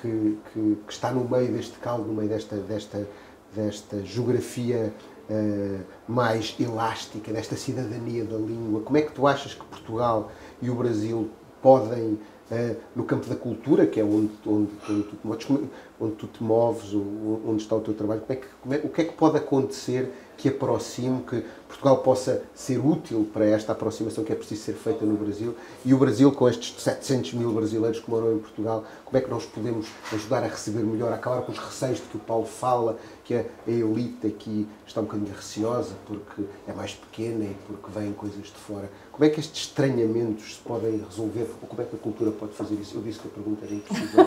que, 0.00 0.38
que, 0.52 0.78
que, 0.86 0.92
está 0.92 1.10
no 1.10 1.28
meio 1.28 1.52
deste 1.52 1.76
caldo, 1.80 2.06
no 2.06 2.14
meio 2.14 2.28
desta, 2.28 2.56
desta, 2.58 3.08
desta 3.56 4.00
geografia 4.04 4.94
uh, 5.28 5.80
mais 6.06 6.54
elástica, 6.60 7.32
desta 7.32 7.56
cidadania 7.56 8.24
da 8.24 8.36
língua, 8.36 8.82
como 8.82 8.98
é 8.98 9.02
que 9.02 9.10
tu 9.10 9.26
achas 9.26 9.52
que 9.52 9.64
Portugal 9.64 10.30
e 10.62 10.70
o 10.70 10.76
Brasil 10.76 11.28
podem 11.60 12.20
Uh, 12.48 12.76
no 12.94 13.02
campo 13.02 13.26
da 13.26 13.34
cultura, 13.34 13.88
que 13.88 13.98
é 13.98 14.04
onde, 14.04 14.30
onde, 14.46 14.70
onde, 14.88 15.02
tu, 15.02 15.68
onde, 15.98 16.14
tu, 16.14 16.26
te 16.28 16.40
moves, 16.44 16.94
onde 16.94 17.60
está 17.60 17.74
o 17.74 17.80
teu 17.80 17.92
trabalho, 17.92 18.20
como 18.20 18.32
é 18.32 18.36
que, 18.36 18.46
como 18.62 18.74
é, 18.74 18.76
o 18.84 18.88
que 18.88 19.00
é 19.00 19.04
que 19.04 19.12
pode 19.14 19.36
acontecer 19.36 20.12
que 20.36 20.48
aproxime, 20.48 21.22
que 21.22 21.44
Portugal 21.76 21.98
possa 21.98 22.42
ser 22.54 22.78
útil 22.78 23.28
para 23.32 23.44
esta 23.44 23.72
aproximação 23.72 24.24
que 24.24 24.32
é 24.32 24.34
preciso 24.34 24.62
ser 24.62 24.72
feita 24.72 25.04
no 25.04 25.14
Brasil 25.14 25.54
e 25.84 25.92
o 25.92 25.98
Brasil, 25.98 26.32
com 26.32 26.48
estes 26.48 26.82
700 26.82 27.34
mil 27.34 27.52
brasileiros 27.52 28.00
que 28.00 28.10
moram 28.10 28.34
em 28.34 28.38
Portugal, 28.38 28.84
como 29.04 29.18
é 29.18 29.20
que 29.20 29.30
nós 29.30 29.44
podemos 29.44 29.86
ajudar 30.10 30.42
a 30.42 30.46
receber 30.48 30.82
melhor, 30.82 31.12
a 31.12 31.16
acabar 31.16 31.42
com 31.42 31.52
os 31.52 31.58
receios 31.58 31.98
de 31.98 32.04
que 32.04 32.16
o 32.16 32.20
Paulo 32.20 32.46
fala, 32.46 32.98
que 33.24 33.34
a 33.34 33.44
elite 33.66 34.26
aqui 34.26 34.66
está 34.86 35.00
um 35.00 35.04
bocadinho 35.04 35.34
receosa 35.34 35.92
porque 36.06 36.44
é 36.66 36.72
mais 36.72 36.94
pequena 36.94 37.44
e 37.44 37.54
porque 37.66 37.90
vêm 37.94 38.12
coisas 38.14 38.46
de 38.46 38.52
fora. 38.52 38.90
Como 39.12 39.24
é 39.24 39.28
que 39.28 39.40
estes 39.40 39.68
estranhamentos 39.68 40.56
se 40.56 40.60
podem 40.60 41.04
resolver 41.08 41.50
ou 41.60 41.68
como 41.68 41.82
é 41.82 41.84
que 41.84 41.94
a 41.94 41.98
cultura 41.98 42.30
pode 42.30 42.54
fazer 42.54 42.76
isso? 42.76 42.96
Eu 42.96 43.02
disse 43.02 43.18
que 43.18 43.28
a 43.28 43.30
pergunta 43.30 43.66
era 43.66 43.74
impossível. 43.74 44.26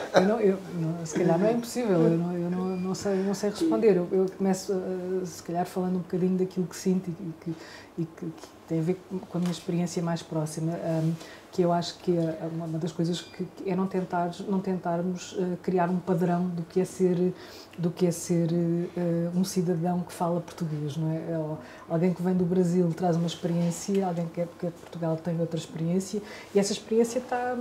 Eu 0.12 0.22
não, 0.22 0.40
eu, 0.40 0.58
não, 0.74 1.06
se 1.06 1.14
calhar 1.14 1.38
não 1.38 1.46
é 1.46 1.52
impossível, 1.52 1.96
eu 1.96 2.18
não, 2.18 2.36
eu 2.36 2.50
não, 2.50 2.76
não, 2.76 2.94
sei, 2.94 3.14
não 3.16 3.32
sei 3.32 3.50
responder. 3.50 3.96
Eu, 3.96 4.08
eu 4.10 4.26
começo, 4.36 4.72
uh, 4.72 5.24
se 5.24 5.42
calhar, 5.42 5.64
falando 5.70 5.96
um 5.96 6.00
bocadinho 6.00 6.36
daquilo 6.36 6.66
que 6.66 6.76
sinto 6.76 7.10
e 7.10 7.32
que, 7.44 7.56
e 7.98 8.04
que, 8.04 8.26
que 8.26 8.48
tem 8.70 8.78
a 8.78 8.82
ver 8.82 8.96
com 9.10 9.38
a 9.38 9.40
minha 9.40 9.50
experiência 9.50 10.00
mais 10.00 10.22
próxima, 10.22 10.72
um, 10.72 11.12
que 11.50 11.62
eu 11.62 11.72
acho 11.72 11.98
que 11.98 12.16
é 12.16 12.48
uma 12.52 12.78
das 12.78 12.92
coisas 12.92 13.20
que, 13.20 13.44
é 13.66 13.74
não, 13.74 13.88
tentar, 13.88 14.30
não 14.46 14.60
tentarmos 14.60 15.32
uh, 15.32 15.58
criar 15.60 15.90
um 15.90 15.98
padrão 15.98 16.46
do 16.46 16.62
que 16.62 16.80
é 16.80 16.84
ser, 16.84 17.34
do 17.76 17.90
que 17.90 18.06
é 18.06 18.12
ser 18.12 18.48
uh, 18.52 19.36
um 19.36 19.42
cidadão 19.42 20.00
que 20.02 20.12
fala 20.12 20.40
português, 20.40 20.96
não 20.96 21.10
é? 21.10 21.16
é 21.16 21.56
alguém 21.88 22.14
que 22.14 22.22
vem 22.22 22.34
do 22.34 22.44
Brasil 22.44 22.88
traz 22.96 23.16
uma 23.16 23.26
experiência, 23.26 24.06
alguém 24.06 24.28
que 24.28 24.40
é, 24.40 24.48
que 24.58 24.66
é 24.66 24.70
de 24.70 24.76
Portugal 24.76 25.16
tem 25.16 25.40
outra 25.40 25.58
experiência 25.58 26.22
e 26.54 26.58
essa 26.60 26.72
experiência 26.72 27.18
está, 27.18 27.56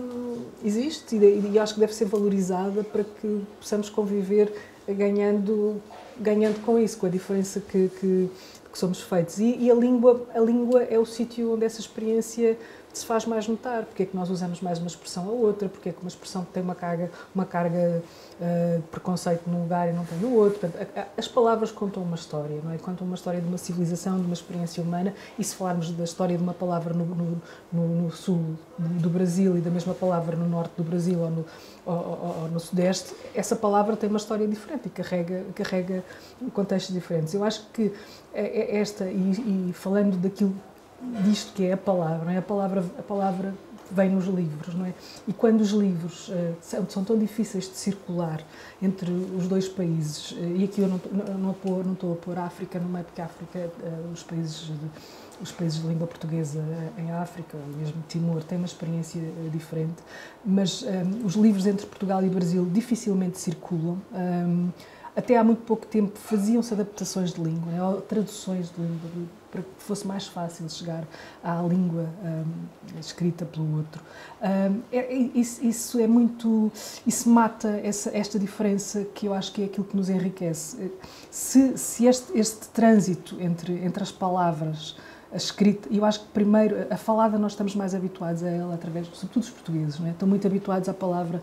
existe 0.64 1.16
e, 1.16 1.54
e 1.54 1.58
acho 1.58 1.74
que 1.74 1.80
deve 1.80 1.96
ser 1.96 2.06
valorizada 2.06 2.84
para 2.84 3.04
que 3.04 3.44
possamos 3.60 3.90
conviver 3.90 4.54
ganhando, 4.88 5.82
ganhando 6.20 6.64
com 6.66 6.78
isso, 6.78 6.98
com 6.98 7.06
a 7.06 7.10
diferença 7.10 7.60
que, 7.60 7.90
que 8.00 8.30
que 8.72 8.78
somos 8.78 9.02
feitos. 9.02 9.40
E, 9.40 9.58
e, 9.60 9.72
a, 9.72 9.74
língua, 9.74 10.28
a 10.34 10.40
língua 10.40 10.84
é 10.84 10.98
o 10.98 11.06
sítio 11.06 11.54
onde 11.54 11.66
essa 11.66 11.80
experiência 11.80 12.58
se 13.00 13.06
faz 13.06 13.26
mais 13.26 13.48
notar. 13.48 13.84
Porque 13.86 14.04
é 14.04 14.06
que 14.06 14.16
nós 14.16 14.30
usamos 14.30 14.62
mais 14.62 14.80
uma 14.80 14.88
expressão 14.88 15.28
a 15.28 15.32
outra, 15.32 15.68
porque 15.68 15.90
é 15.90 15.92
que 15.92 16.02
uma 16.02 16.08
expressão 16.08 16.46
tem 16.54 16.62
uma 16.62 16.76
carga, 16.76 17.12
uma 17.34 17.46
carga 17.46 18.04
uh, 18.40 18.78
de 18.78 18.88
preconceito 18.88 19.44
num 19.48 19.64
lugar 19.64 19.90
e 19.90 19.94
não 19.94 20.06
tem 20.06 20.18
no 20.20 20.34
outro. 20.36 20.60
Portanto, 20.60 20.88
a, 20.96 21.02
a, 21.02 21.06
as 21.18 21.28
palavras 21.28 21.72
contam 21.72 22.04
uma 22.04 22.16
história, 22.16 22.60
não 22.64 22.72
é? 22.72 22.78
Contam 22.78 23.06
uma 23.06 23.16
história 23.16 23.42
de 23.42 23.48
uma 23.48 23.58
civilização, 23.58 24.18
de 24.18 24.26
uma 24.26 24.34
experiência 24.34 24.84
humana. 24.84 25.14
E 25.38 25.44
se 25.44 25.56
falarmos 25.56 25.92
da 25.92 26.04
história 26.04 26.38
de 26.38 26.44
uma 26.44 26.54
palavra 26.54 26.94
no, 26.94 27.06
no, 27.06 27.42
no, 27.72 27.88
no 28.04 28.12
sul 28.12 28.56
do 28.78 29.10
Brasil 29.10 29.58
e 29.58 29.62
da 29.62 29.70
mesma 29.70 29.94
palavra 29.94 30.36
no 30.36 30.48
norte 30.48 30.72
do 30.78 30.84
Brasil 30.84 31.20
ou 31.20 31.30
no, 31.30 31.46
ou, 31.86 31.96
ou, 31.96 32.36
ou 32.44 32.48
no 32.50 32.60
sudeste, 32.60 33.14
essa 33.34 33.56
palavra 33.56 33.96
tem 33.96 34.10
uma 34.10 34.18
história 34.18 34.48
diferente 34.48 34.88
e 34.88 34.90
carrega, 34.90 35.46
carrega 35.56 36.04
contextos 36.54 36.94
diferentes. 36.94 37.34
Eu 37.34 37.44
acho 37.44 37.66
que 37.74 37.94
é, 38.34 38.76
é 38.76 38.78
esta, 38.78 39.06
e, 39.06 39.70
e 39.70 39.74
falando 39.74 40.18
daquilo 40.18 40.54
disto 41.24 41.54
que 41.54 41.66
é 41.66 41.74
a 41.74 41.78
palavra, 41.78 42.32
é? 42.34 42.38
a 42.38 42.42
palavra, 42.42 42.84
a 42.98 43.02
palavra 43.02 43.54
vem 43.92 44.10
nos 44.10 44.26
livros, 44.26 44.76
não 44.76 44.86
é? 44.86 44.94
E 45.28 45.34
quando 45.34 45.62
os 45.62 45.72
livros 45.72 46.30
uh, 46.30 46.56
são, 46.62 46.88
são, 46.88 47.04
tão 47.04 47.18
difíceis 47.18 47.66
de 47.66 47.76
circular 47.76 48.42
entre 48.82 49.12
os 49.12 49.48
dois 49.48 49.68
países, 49.68 50.32
uh, 50.32 50.56
e 50.56 50.64
aqui 50.64 50.82
eu 50.82 50.88
não, 50.88 51.02
não, 51.12 51.56
não, 51.64 51.84
não 51.84 51.94
estou 51.94 52.14
a 52.14 52.16
pôr 52.16 52.38
a 52.38 52.44
África 52.44 52.80
no 52.80 52.88
meio, 52.88 53.06
porque 53.06 53.22
a 53.22 53.26
África, 53.26 53.60
uh, 53.60 54.12
os, 54.14 54.24
países 54.24 54.68
de, 54.68 54.74
os 55.42 55.52
países 55.52 55.82
de 55.82 55.88
língua 55.88 56.06
portuguesa 56.06 56.64
em 56.98 57.12
África, 57.12 57.58
ou 57.58 57.78
mesmo 57.78 57.96
Timor, 58.08 58.44
têm 58.44 58.58
uma 58.58 58.68
experiência 58.68 59.22
diferente, 59.52 60.02
mas 60.46 60.84
um, 60.84 61.26
os 61.26 61.34
livros 61.34 61.66
entre 61.66 61.86
Portugal 61.88 62.24
e 62.24 62.30
Brasil 62.30 62.68
dificilmente 62.72 63.40
circulam. 63.40 63.98
Um, 64.14 64.70
até 65.16 65.36
há 65.36 65.44
muito 65.44 65.64
pouco 65.64 65.86
tempo 65.86 66.18
faziam-se 66.18 66.74
adaptações 66.74 67.34
de 67.34 67.42
língua, 67.42 67.72
né, 67.72 68.02
traduções 68.08 68.72
de 68.72 68.82
língua, 68.82 69.28
para 69.52 69.62
que 69.62 69.70
fosse 69.78 70.06
mais 70.06 70.28
fácil 70.28 70.70
chegar 70.70 71.04
à 71.44 71.62
língua 71.62 72.08
um, 72.24 73.00
escrita 73.00 73.46
pelo 73.46 73.78
outro. 73.78 74.02
Um, 74.42 74.82
é, 74.92 74.98
é, 74.98 75.14
isso, 75.36 75.66
isso, 75.66 76.00
é 76.00 76.08
muito. 76.08 76.72
Isso 77.06 77.30
mata 77.30 77.80
essa, 77.84 78.16
esta 78.16 78.38
diferença 78.38 79.06
que 79.16 79.26
eu 79.26 79.34
acho 79.34 79.52
que 79.52 79.62
é 79.62 79.66
aquilo 79.66 79.86
que 79.86 79.96
nos 79.96 80.10
enriquece. 80.10 80.92
Se, 81.32 81.78
se 81.78 82.06
este, 82.06 82.38
este 82.38 82.68
trânsito 82.70 83.38
entre, 83.40 83.74
entre 83.84 84.04
as 84.04 84.12
palavras 84.12 84.96
a 85.32 85.38
escrita, 85.38 85.88
eu 85.92 86.04
acho 86.06 86.22
que 86.22 86.28
primeiro 86.30 86.88
a 86.90 86.98
falada 86.98 87.38
nós 87.38 87.52
estamos 87.52 87.76
mais 87.76 87.94
habituados 87.94 88.44
a 88.44 88.50
ela 88.50 88.74
através, 88.74 89.08
sobretudo 89.14 89.44
os 89.44 89.50
portugueses, 89.50 90.00
não 90.00 90.08
é? 90.08 90.12
estão 90.12 90.28
muito 90.28 90.48
habituados 90.48 90.90
à 90.90 90.94
palavra 90.94 91.40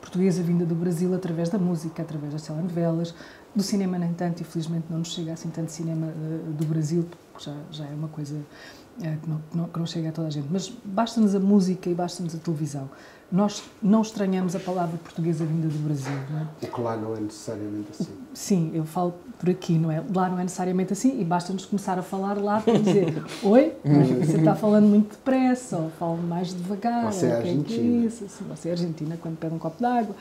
portuguesa 0.00 0.42
vinda 0.42 0.64
do 0.64 0.74
Brasil 0.74 1.14
através 1.14 1.48
da 1.48 1.58
música, 1.58 2.02
através 2.02 2.32
das 2.32 2.42
telenovelas, 2.42 3.14
do 3.54 3.62
cinema 3.62 3.98
nem 3.98 4.12
tanto, 4.12 4.42
infelizmente 4.42 4.86
não 4.90 4.98
nos 4.98 5.12
chega 5.12 5.32
assim 5.32 5.50
tanto 5.50 5.70
cinema 5.70 6.06
uh, 6.06 6.52
do 6.52 6.64
Brasil, 6.64 7.06
porque 7.40 7.50
já, 7.50 7.84
já 7.84 7.86
é 7.86 7.94
uma 7.94 8.08
coisa 8.08 8.36
uh, 8.36 9.00
que, 9.00 9.28
não, 9.28 9.42
não, 9.54 9.68
que, 9.68 9.78
não, 9.78 9.86
chega 9.86 10.10
a 10.10 10.12
toda 10.12 10.28
a 10.28 10.30
gente. 10.30 10.48
Mas 10.50 10.68
basta-nos 10.84 11.34
a 11.34 11.40
música 11.40 11.88
e 11.88 11.94
basta-nos 11.94 12.34
a 12.34 12.38
televisão 12.38 12.88
nós 13.32 13.62
não 13.80 14.02
estranhamos 14.02 14.56
a 14.56 14.58
palavra 14.58 14.98
portuguesa 14.98 15.44
vinda 15.44 15.68
do 15.68 15.78
Brasil, 15.78 16.12
não 16.30 16.40
é? 16.40 16.46
O 16.62 16.66
que 16.66 16.80
lá 16.80 16.96
não 16.96 17.16
é 17.16 17.20
necessariamente 17.20 17.88
assim. 17.92 18.12
Sim, 18.34 18.70
eu 18.74 18.84
falo 18.84 19.14
por 19.38 19.48
aqui, 19.48 19.78
não 19.78 19.90
é? 19.90 20.02
Lá 20.14 20.28
não 20.28 20.38
é 20.38 20.42
necessariamente 20.42 20.92
assim 20.92 21.20
e 21.20 21.24
basta-nos 21.24 21.64
começar 21.64 21.96
a 21.96 22.02
falar 22.02 22.38
lá 22.38 22.60
para 22.60 22.76
dizer 22.76 23.22
Oi, 23.42 23.72
você 24.18 24.38
está 24.38 24.56
falando 24.56 24.86
muito 24.86 25.10
depressa 25.10 25.76
ou 25.76 25.90
fala 25.90 26.16
mais 26.16 26.48
devagar. 26.48 27.12
Você 27.12 27.26
é, 27.26 27.28
é 27.28 27.36
argentina. 27.36 28.02
É 28.02 28.06
isso? 28.06 28.24
Assim, 28.24 28.44
você 28.48 28.68
é 28.68 28.72
argentina 28.72 29.16
quando 29.20 29.38
pede 29.38 29.54
um 29.54 29.58
copo 29.58 29.80
d'água. 29.80 30.14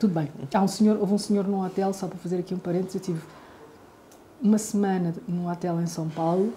Tudo 0.00 0.14
bem. 0.14 0.28
Há 0.52 0.62
um 0.62 0.68
senhor, 0.68 0.98
houve 0.98 1.14
um 1.14 1.18
senhor 1.18 1.46
num 1.46 1.64
hotel, 1.64 1.92
só 1.92 2.08
para 2.08 2.18
fazer 2.18 2.38
aqui 2.38 2.54
um 2.54 2.58
parênteses, 2.58 2.96
eu 2.96 3.00
tive 3.00 3.20
uma 4.40 4.58
semana 4.58 5.14
num 5.26 5.50
hotel 5.50 5.80
em 5.80 5.86
São 5.86 6.08
Paulo 6.08 6.52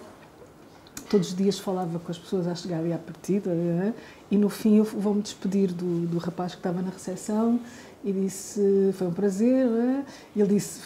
todos 1.11 1.27
os 1.27 1.35
dias 1.35 1.59
falava 1.59 1.99
com 1.99 2.09
as 2.09 2.17
pessoas 2.17 2.47
a 2.47 2.55
chegar 2.55 2.85
e 2.85 2.93
à 2.93 2.97
partida, 2.97 3.49
é? 3.51 3.93
e 4.31 4.37
no 4.37 4.47
fim 4.47 4.77
eu 4.77 4.85
vou-me 4.85 5.21
despedir 5.21 5.73
do, 5.73 6.07
do 6.07 6.17
rapaz 6.17 6.53
que 6.53 6.59
estava 6.59 6.81
na 6.81 6.89
recepção 6.89 7.59
e 8.03 8.11
disse, 8.11 8.91
foi 8.93 9.07
um 9.07 9.11
prazer, 9.11 9.67
e 10.35 10.41
ele 10.41 10.55
disse, 10.55 10.81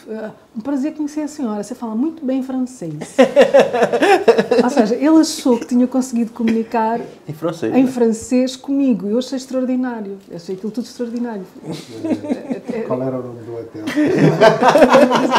um 0.56 0.60
prazer 0.60 0.94
conhecer 0.94 1.22
a 1.22 1.28
senhora, 1.28 1.64
você 1.64 1.74
fala 1.74 1.96
muito 1.96 2.26
bem 2.26 2.44
francês. 2.44 2.94
Ou 4.64 4.70
seja, 4.70 4.96
ele 4.96 5.08
achou 5.20 5.58
que 5.58 5.66
tinha 5.66 5.88
conseguido 5.88 6.32
comunicar 6.32 7.00
em 7.28 7.34
francês, 7.34 7.74
em 7.74 7.88
francês 7.88 8.56
comigo, 8.56 9.08
eu 9.08 9.18
achei 9.18 9.38
extraordinário, 9.38 10.18
eu 10.30 10.36
achei 10.36 10.56
aquilo 10.56 10.72
tudo 10.72 10.86
extraordinário. 10.86 11.46
Qual 12.88 13.02
era 13.02 13.18
o 13.18 13.24
nome 13.24 13.42
do 13.44 13.54
hotel? 13.54 13.86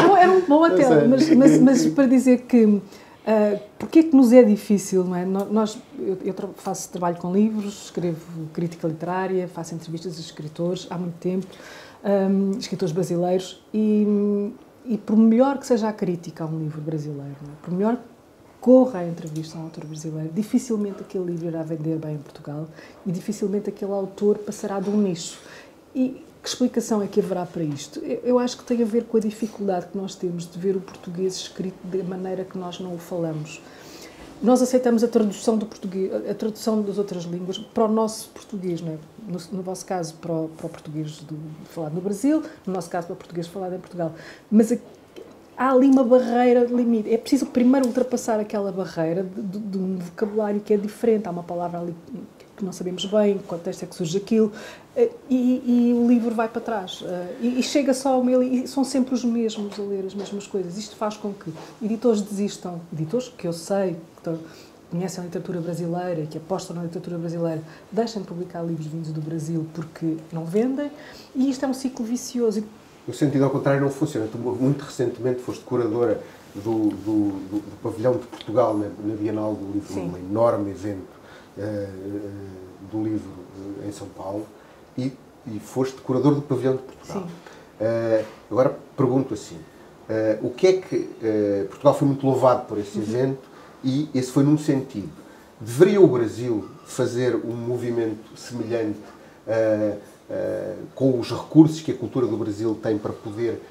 Não, 0.07 0.17
era 0.17 0.31
um 0.31 0.41
bom 0.41 0.63
hotel, 0.63 1.07
mas, 1.07 1.29
mas, 1.29 1.61
mas 1.61 1.85
para 1.87 2.07
dizer 2.07 2.41
que 2.41 2.81
Uh, 3.27 3.59
Porquê 3.77 4.03
que 4.03 4.15
nos 4.15 4.31
é 4.31 4.41
difícil? 4.41 5.03
Não 5.03 5.15
é? 5.15 5.25
Nós, 5.25 5.77
eu, 5.99 6.17
eu, 6.23 6.33
faço 6.55 6.89
trabalho 6.89 7.17
com 7.17 7.33
livros, 7.33 7.85
escrevo 7.85 8.47
crítica 8.53 8.87
literária, 8.87 9.47
faço 9.49 9.75
entrevistas 9.75 10.17
a 10.17 10.21
escritores 10.21 10.87
há 10.89 10.97
muito 10.97 11.15
tempo, 11.15 11.45
um, 12.03 12.51
escritores 12.57 12.93
brasileiros, 12.93 13.61
e, 13.73 14.53
e 14.85 14.97
por 14.97 15.17
melhor 15.17 15.57
que 15.57 15.67
seja 15.67 15.89
a 15.89 15.93
crítica 15.93 16.45
a 16.45 16.47
um 16.47 16.57
livro 16.57 16.81
brasileiro, 16.81 17.35
é? 17.43 17.65
por 17.65 17.73
melhor 17.73 17.97
que 17.97 18.03
corra 18.61 18.99
a 18.99 19.07
entrevista 19.07 19.57
a 19.57 19.61
um 19.61 19.63
autor 19.65 19.85
brasileiro, 19.85 20.31
dificilmente 20.33 21.01
aquele 21.01 21.25
livro 21.25 21.47
irá 21.47 21.63
vender 21.63 21.97
bem 21.97 22.15
em 22.15 22.19
Portugal 22.19 22.67
e 23.05 23.11
dificilmente 23.11 23.69
aquele 23.69 23.91
autor 23.91 24.37
passará 24.37 24.79
de 24.79 24.89
um 24.89 24.97
nicho. 24.97 25.39
E 25.93 26.23
que 26.41 26.49
explicação 26.49 27.01
é 27.01 27.07
que 27.07 27.19
haverá 27.19 27.45
para 27.45 27.63
isto? 27.63 27.99
Eu 27.99 28.39
acho 28.39 28.57
que 28.57 28.63
tem 28.63 28.81
a 28.81 28.85
ver 28.85 29.05
com 29.05 29.17
a 29.17 29.19
dificuldade 29.19 29.87
que 29.87 29.97
nós 29.97 30.15
temos 30.15 30.49
de 30.49 30.57
ver 30.57 30.75
o 30.75 30.81
português 30.81 31.35
escrito 31.35 31.77
da 31.83 32.03
maneira 32.03 32.43
que 32.43 32.57
nós 32.57 32.79
não 32.79 32.95
o 32.95 32.97
falamos. 32.97 33.61
Nós 34.41 34.61
aceitamos 34.61 35.03
a 35.03 35.07
tradução 35.07 35.57
do 35.57 35.65
português, 35.65 36.11
a 36.29 36.33
tradução 36.33 36.81
das 36.81 36.99
outras 36.99 37.23
línguas 37.23 37.57
para 37.57 37.85
o 37.85 37.87
nosso 37.87 38.29
português, 38.29 38.81
não 38.81 38.93
é? 38.93 38.97
No, 39.27 39.39
no 39.57 39.63
vosso 39.63 39.85
caso, 39.85 40.13
para 40.15 40.31
o, 40.31 40.47
para 40.49 40.67
o 40.67 40.69
português 40.69 41.19
do, 41.21 41.35
falado 41.65 41.93
no 41.93 42.01
Brasil, 42.01 42.43
no 42.65 42.73
nosso 42.73 42.89
caso, 42.89 43.07
para 43.07 43.13
o 43.13 43.17
português 43.17 43.47
falado 43.47 43.73
em 43.73 43.79
Portugal. 43.79 44.13
Mas 44.51 44.71
a, 44.71 44.77
há 45.57 45.71
ali 45.71 45.87
uma 45.87 46.03
barreira 46.03 46.65
limite. 46.65 47.11
É 47.11 47.17
preciso 47.17 47.47
primeiro 47.47 47.87
ultrapassar 47.87 48.39
aquela 48.39 48.71
barreira 48.71 49.23
de, 49.23 49.41
de, 49.41 49.59
de 49.59 49.77
um 49.77 49.97
vocabulário 49.97 50.61
que 50.61 50.71
é 50.71 50.77
diferente. 50.77 51.27
Há 51.27 51.31
uma 51.31 51.43
palavra 51.43 51.79
ali 51.79 51.95
que 52.57 52.65
não 52.65 52.73
sabemos 52.73 53.05
bem, 53.05 53.35
em 53.35 53.37
que 53.37 53.43
contexto 53.43 53.83
é 53.83 53.85
que 53.85 53.95
surge 53.95 54.17
aquilo, 54.17 54.51
eh, 54.95 55.11
e, 55.29 55.91
e 55.91 55.93
o 55.93 56.07
livro 56.07 56.33
vai 56.33 56.49
para 56.49 56.59
trás. 56.59 57.03
Eh, 57.05 57.35
e, 57.39 57.59
e 57.59 57.63
chega 57.63 57.93
só 57.93 58.13
ao 58.13 58.23
meu, 58.23 58.41
e 58.41 58.67
são 58.67 58.83
sempre 58.83 59.13
os 59.13 59.23
mesmos 59.23 59.79
a 59.79 59.83
ler 59.83 60.03
as 60.05 60.15
mesmas 60.15 60.47
coisas. 60.47 60.75
Isto 60.75 60.95
faz 60.95 61.15
com 61.15 61.31
que 61.31 61.53
editores 61.81 62.21
desistam, 62.21 62.81
editores 62.91 63.29
que 63.29 63.47
eu 63.47 63.53
sei, 63.53 63.95
que 64.23 64.35
conhecem 64.89 65.21
a 65.21 65.25
literatura 65.25 65.61
brasileira, 65.61 66.25
que 66.25 66.37
apostam 66.37 66.75
na 66.75 66.83
literatura 66.83 67.17
brasileira, 67.17 67.61
deixem 67.91 68.23
de 68.23 68.27
publicar 68.27 68.63
livros 68.63 68.87
vindos 68.87 69.11
do 69.11 69.21
Brasil 69.21 69.67
porque 69.73 70.17
não 70.31 70.43
vendem, 70.43 70.91
e 71.35 71.49
isto 71.49 71.63
é 71.63 71.67
um 71.67 71.73
ciclo 71.73 72.03
vicioso. 72.03 72.63
No 73.07 73.13
sentido 73.13 73.45
ao 73.45 73.51
contrário, 73.51 73.79
não 73.79 73.89
funciona. 73.89 74.27
Tu, 74.27 74.37
muito 74.37 74.83
recentemente 74.83 75.41
foste 75.41 75.63
curadora 75.63 76.21
do, 76.55 76.89
do, 76.89 77.29
do, 77.29 77.59
do 77.59 77.81
pavilhão 77.83 78.13
de 78.13 78.25
Portugal 78.25 78.75
na, 78.75 78.87
na 79.05 79.15
Bienal 79.15 79.53
do 79.53 79.71
Livro, 79.71 79.93
Sim. 79.93 80.11
um 80.11 80.17
enorme 80.17 80.71
evento 80.71 81.16
do 82.91 83.03
livro 83.03 83.31
em 83.87 83.91
São 83.91 84.07
Paulo 84.09 84.45
e, 84.97 85.11
e 85.47 85.59
foste 85.59 85.99
curador 86.01 86.35
do 86.35 86.41
Pavilhão 86.41 86.75
de 86.75 86.83
Portugal. 86.83 87.27
Uh, 87.79 88.25
agora 88.49 88.77
pergunto 88.95 89.33
assim, 89.33 89.57
o 90.41 90.49
que 90.49 90.67
é 90.67 90.73
que 90.73 91.09
Portugal 91.69 91.93
foi 91.93 92.07
muito 92.07 92.25
louvado 92.25 92.65
por 92.65 92.77
esse 92.77 92.97
uhum. 92.97 93.03
evento 93.03 93.43
e 93.83 94.09
esse 94.15 94.31
foi 94.31 94.43
num 94.43 94.57
sentido. 94.57 95.09
Deveria 95.59 95.99
o 95.99 96.07
Brasil 96.07 96.69
fazer 96.85 97.35
um 97.35 97.53
movimento 97.53 98.37
semelhante 98.37 98.99
com 100.95 101.19
os 101.19 101.29
recursos 101.29 101.81
que 101.81 101.91
a 101.91 101.95
cultura 101.95 102.25
do 102.25 102.37
Brasil 102.37 102.77
tem 102.81 102.97
para 102.97 103.11
poder 103.11 103.61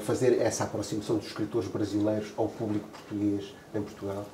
fazer 0.00 0.40
essa 0.40 0.64
aproximação 0.64 1.16
dos 1.16 1.26
escritores 1.26 1.68
brasileiros 1.68 2.32
ao 2.36 2.48
público 2.48 2.88
português 2.88 3.54
em 3.74 3.80
Portugal? 3.80 4.24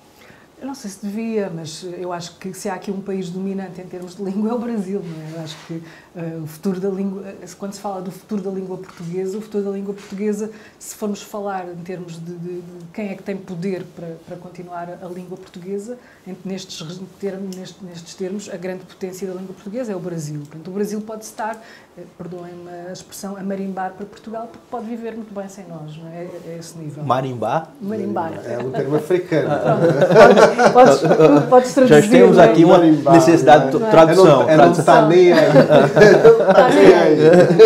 Eu 0.60 0.66
não 0.66 0.74
sei 0.74 0.90
se 0.90 1.06
devia, 1.06 1.50
mas 1.52 1.86
eu 1.96 2.12
acho 2.12 2.36
que 2.36 2.52
se 2.52 2.68
há 2.68 2.74
aqui 2.74 2.90
um 2.90 3.00
país 3.00 3.30
dominante 3.30 3.80
em 3.80 3.86
termos 3.86 4.14
de 4.14 4.20
língua 4.22 4.50
é 4.50 4.52
o 4.52 4.58
Brasil. 4.58 5.02
Não 5.02 5.22
é? 5.22 5.38
Eu 5.38 5.42
acho 5.42 5.56
que 5.66 5.72
uh, 5.72 6.42
o 6.42 6.46
futuro 6.46 6.78
da 6.78 6.90
língua, 6.90 7.34
quando 7.58 7.72
se 7.72 7.80
fala 7.80 8.02
do 8.02 8.10
futuro 8.10 8.42
da 8.42 8.50
língua 8.50 8.76
portuguesa, 8.76 9.38
o 9.38 9.40
futuro 9.40 9.64
da 9.64 9.70
língua 9.70 9.94
portuguesa, 9.94 10.50
se 10.78 10.94
formos 10.94 11.22
falar 11.22 11.66
em 11.66 11.82
termos 11.82 12.22
de, 12.22 12.34
de, 12.34 12.60
de 12.60 12.84
quem 12.92 13.08
é 13.08 13.14
que 13.14 13.22
tem 13.22 13.38
poder 13.38 13.84
para, 13.96 14.16
para 14.26 14.36
continuar 14.36 14.98
a 15.02 15.06
língua 15.06 15.38
portuguesa, 15.38 15.96
nestes 16.44 17.00
termos, 17.18 17.56
nestes, 17.56 17.82
nestes 17.82 18.14
termos, 18.14 18.50
a 18.50 18.56
grande 18.58 18.84
potência 18.84 19.26
da 19.26 19.32
língua 19.32 19.54
portuguesa 19.54 19.92
é 19.92 19.96
o 19.96 20.00
Brasil. 20.00 20.40
Portanto, 20.40 20.68
o 20.68 20.72
Brasil 20.72 21.00
pode 21.00 21.24
estar, 21.24 21.56
eh, 21.96 22.02
perdoem-me 22.18 22.68
a 22.88 22.92
expressão, 22.92 23.34
a 23.34 23.42
marimbar 23.42 23.92
para 23.94 24.04
Portugal, 24.04 24.46
porque 24.52 24.66
pode 24.70 24.86
viver 24.86 25.14
muito 25.14 25.34
bem 25.34 25.48
sem 25.48 25.66
nós. 25.66 25.96
Não 25.96 26.08
é? 26.08 26.24
é, 26.24 26.40
é 26.48 26.56
esse 26.58 26.76
nível. 26.76 27.02
Marimbar? 27.02 27.70
Marimbar. 27.80 28.34
É 28.44 28.58
um 28.58 28.70
termo 28.70 28.96
africano. 28.96 29.48
podes, 30.72 31.48
podes 31.48 31.74
traduzir. 31.74 32.02
Já 32.02 32.10
temos 32.10 32.38
aqui 32.38 32.64
uma 32.64 32.78
necessidade 32.78 33.70
de 33.70 33.78
tradução. 33.90 34.48
É 34.48 34.56
não 34.56 34.72
está 34.72 35.06
nem 35.06 35.32
aí. 35.32 35.40
Está 36.50 36.68
nem 36.68 36.94
aí. 36.94 37.18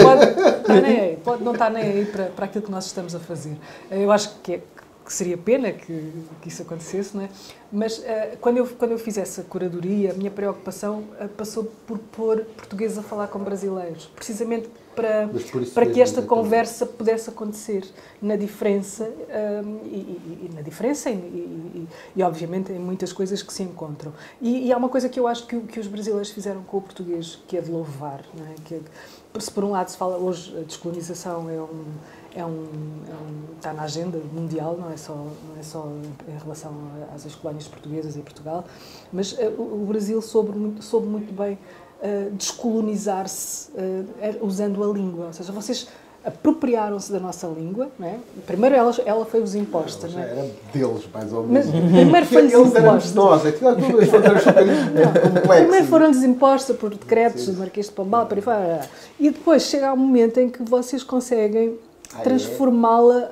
Pode, 0.03 0.83
nem 0.83 1.01
aí. 1.01 1.18
Pode 1.25 1.42
não 1.42 1.53
estar 1.53 1.70
nem 1.70 1.83
aí 1.83 2.05
para, 2.05 2.25
para 2.25 2.44
aquilo 2.47 2.64
que 2.64 2.70
nós 2.70 2.87
estamos 2.87 3.14
a 3.14 3.18
fazer. 3.18 3.57
Eu 3.90 4.11
acho 4.12 4.31
que, 4.42 4.55
é, 4.55 4.61
que 5.05 5.12
seria 5.12 5.37
pena 5.37 5.73
que, 5.73 6.12
que 6.40 6.49
isso 6.49 6.62
acontecesse, 6.62 7.16
não 7.16 7.25
é? 7.25 7.29
Mas 7.73 7.99
uh, 7.99 8.03
quando, 8.40 8.59
eu, 8.59 8.66
quando 8.66 8.92
eu 8.92 8.99
fiz 8.99 9.18
essa 9.18 9.42
curadoria, 9.42 10.12
a 10.12 10.14
minha 10.14 10.31
preocupação 10.31 11.05
uh, 11.20 11.29
passou 11.37 11.64
por 11.87 11.99
pôr 11.99 12.44
portugueses 12.57 12.99
a 12.99 13.03
falar 13.03 13.29
com 13.29 13.38
brasileiros, 13.38 14.11
precisamente 14.14 14.68
para, 14.95 15.29
para 15.73 15.87
que 15.87 16.01
esta 16.01 16.23
conversa 16.23 16.87
pudesse 16.87 17.31
acontecer 17.31 17.85
na 18.21 18.37
diferença 18.37 19.05
um, 19.05 19.79
e, 19.85 19.97
e, 19.97 20.49
e, 20.51 20.55
na 20.55 20.63
diferença 20.63 21.11
e, 21.11 21.15
e, 21.15 21.89
e, 22.17 22.23
obviamente 22.23 22.73
em 22.73 22.79
muitas 22.79 23.13
coisas 23.13 23.43
que 23.43 23.53
se 23.53 23.63
encontram 23.63 24.13
e, 24.41 24.73
há 24.73 24.77
uma 24.77 24.89
coisa 24.89 25.09
que 25.09 25.19
eu 25.19 25.27
acho 25.27 25.47
que, 25.47 25.61
que 25.61 25.81
os 25.81 25.87
brasileiros 25.87 26.31
fizeram 26.31 26.63
com 26.63 26.79
o 26.79 26.83
português 26.83 27.39
que 27.47 27.57
é 27.57 27.61
de 27.61 27.71
louvar 27.71 28.23
não 28.37 28.47
é? 28.47 28.55
que 28.65 28.81
se 29.39 29.51
por 29.51 29.65
um 29.65 29.71
lado 29.73 29.89
se 29.89 29.97
fala 29.97 30.17
hoje 30.17 30.57
a 30.59 30.63
descolonização 30.63 31.51
é 31.51 31.61
um 31.61 31.85
é 32.35 32.45
um, 32.45 32.67
é 33.09 33.15
um, 33.15 33.55
está 33.57 33.73
na 33.73 33.85
agenda 33.85 34.19
mundial, 34.33 34.77
não 34.77 34.91
é 34.91 34.97
só, 34.97 35.15
não 35.15 35.57
é 35.59 35.63
só 35.63 35.89
em 36.27 36.39
relação 36.39 36.73
às 37.15 37.35
colónias 37.37 37.69
portuguesas 37.69 38.17
em 38.17 38.23
Portugal, 38.23 38.65
mas 39.13 39.33
uh, 39.33 39.55
o 39.59 39.87
Brasil 39.87 40.21
soube 40.21 40.51
muito, 40.59 40.83
soube 40.83 41.07
muito 41.07 41.33
bem 41.33 41.57
uh, 42.03 42.31
descolonizar-se 42.33 43.71
uh, 43.73 44.45
usando 44.45 44.83
a 44.83 44.87
língua. 44.93 45.27
Ou 45.27 45.33
seja, 45.33 45.53
vocês 45.53 45.89
apropriaram-se 46.25 47.13
da 47.13 47.21
nossa 47.21 47.47
língua, 47.47 47.89
não 47.99 48.09
é? 48.09 48.19
Primeiro 48.47 48.75
ela, 48.75 48.95
ela 49.05 49.27
foi-vos 49.27 49.55
imposta, 49.55 50.09
não, 50.09 50.19
é? 50.19 50.23
Era 50.23 50.51
deles, 50.73 51.05
mais 51.13 51.33
ou 51.33 51.47
menos. 51.47 51.67
Mas 51.71 51.93
primeiro 51.93 52.27
foi-lhes 52.27 52.55
imposta. 52.55 53.15
Nós, 53.15 53.47
é 53.47 53.53
tudo 53.53 53.69
as 53.69 54.09
fronteiras 54.09 54.47
um 54.47 55.21
complexo. 55.35 55.63
Primeiro 55.63 55.87
foram-lhes 55.87 56.37
por 56.81 56.91
decretos 56.91 57.47
do 57.47 57.59
Marquês 57.59 57.87
de 57.87 57.93
Pombal, 57.93 58.27
para 58.27 58.41
fora. 58.41 58.89
E 59.21 59.31
depois 59.31 59.65
chega 59.65 59.93
um 59.93 59.99
momento 59.99 60.41
em 60.41 60.49
que 60.49 60.63
vocês 60.63 61.03
conseguem 61.03 61.79
ah, 62.15 62.21
é? 62.21 62.23
transformá-la, 62.23 63.31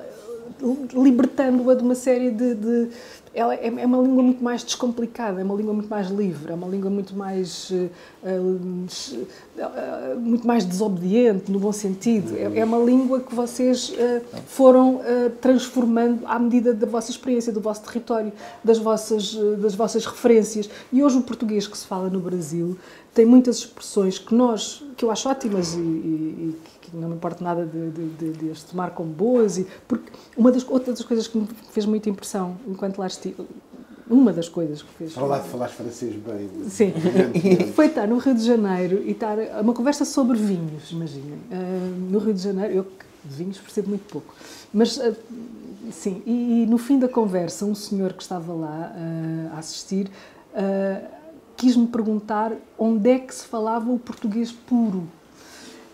libertando-a 0.93 1.73
de 1.73 1.83
uma 1.83 1.95
série 1.95 2.29
de, 2.29 2.53
de 2.53 2.89
ela 3.33 3.55
é, 3.55 3.65
é, 3.65 3.85
uma 3.85 3.97
língua 3.97 4.21
muito 4.21 4.43
mais 4.43 4.63
descomplicada, 4.63 5.41
é 5.41 5.43
uma 5.43 5.55
língua 5.55 5.73
muito 5.73 5.89
mais 5.89 6.09
livre, 6.09 6.51
é 6.51 6.55
uma 6.55 6.67
língua 6.67 6.89
muito 6.89 7.15
mais 7.15 7.71
uh, 7.71 7.89
uh, 8.23 8.89
muito 10.19 10.45
mais 10.45 10.63
desobediente 10.63 11.51
no 11.51 11.57
bom 11.57 11.71
sentido. 11.71 12.37
É, 12.37 12.59
é 12.59 12.65
uma 12.65 12.77
língua 12.77 13.19
que 13.21 13.33
vocês 13.33 13.89
uh, 13.89 14.21
foram 14.45 15.01
transformando 15.41 16.25
à 16.25 16.37
medida 16.37 16.73
da 16.73 16.85
vossa 16.85 17.09
experiência, 17.09 17.51
do 17.51 17.59
vosso 17.59 17.81
território, 17.81 18.31
das 18.63 18.77
vossas 18.77 19.33
das 19.59 19.73
vossas 19.73 20.05
referências. 20.05 20.69
E 20.91 21.03
hoje 21.03 21.17
o 21.17 21.21
português 21.21 21.65
que 21.67 21.77
se 21.77 21.87
fala 21.87 22.09
no 22.09 22.19
Brasil 22.19 22.77
tem 23.13 23.25
muitas 23.25 23.57
expressões 23.57 24.19
que 24.19 24.33
nós 24.33 24.83
que 24.95 25.05
eu 25.05 25.11
acho 25.11 25.27
ótimas 25.27 25.73
e, 25.73 25.79
e, 25.79 25.81
e 25.81 26.97
não 26.97 27.09
me 27.09 27.15
importa 27.15 27.43
nada 27.43 27.65
de, 27.65 27.89
de, 27.89 28.09
de, 28.09 28.31
de, 28.33 28.51
as 28.51 28.63
tomar 28.63 28.91
como 28.91 29.09
boas, 29.11 29.57
e, 29.57 29.67
porque 29.87 30.11
uma 30.37 30.51
das, 30.51 30.67
outra 30.67 30.93
das 30.93 31.03
coisas 31.03 31.27
que 31.27 31.37
me 31.37 31.47
fez 31.71 31.85
muita 31.85 32.09
impressão 32.09 32.55
enquanto 32.67 32.99
lá 32.99 33.07
estive, 33.07 33.22
uma 34.09 34.33
das 34.33 34.49
coisas 34.49 34.81
que 34.81 34.91
fez. 34.93 35.13
Falar 35.13 35.39
de 35.39 35.49
falar 35.49 35.67
francês 35.69 36.15
bem. 36.15 36.49
Sim. 36.69 36.93
Foi 37.73 37.87
estar 37.87 38.07
no 38.07 38.17
Rio 38.17 38.35
de 38.35 38.45
Janeiro 38.45 39.01
e 39.03 39.11
estar 39.11 39.37
uma 39.61 39.73
conversa 39.73 40.05
sobre 40.05 40.37
vinhos, 40.37 40.91
imaginem. 40.91 41.39
Uh, 41.51 42.11
no 42.11 42.19
Rio 42.19 42.33
de 42.33 42.41
Janeiro, 42.41 42.73
eu 42.73 42.87
de 43.23 43.35
vinhos 43.35 43.57
percebo 43.57 43.89
muito 43.89 44.05
pouco. 44.11 44.35
Mas, 44.73 44.97
uh, 44.97 45.15
sim, 45.91 46.21
e, 46.25 46.63
e, 46.63 46.65
no 46.65 46.77
fim 46.77 46.99
da 46.99 47.07
conversa, 47.07 47.65
um 47.65 47.75
senhor 47.75 48.13
que 48.13 48.21
estava 48.21 48.53
lá 48.53 48.93
uh, 48.93 49.55
a 49.55 49.59
assistir 49.59 50.09
quis-me 51.57 51.87
perguntar 51.87 52.51
onde 52.77 53.09
é 53.09 53.19
que 53.19 53.33
se 53.33 53.45
falava 53.45 53.91
o 53.91 53.97
português 53.97 54.51
puro. 54.51 55.07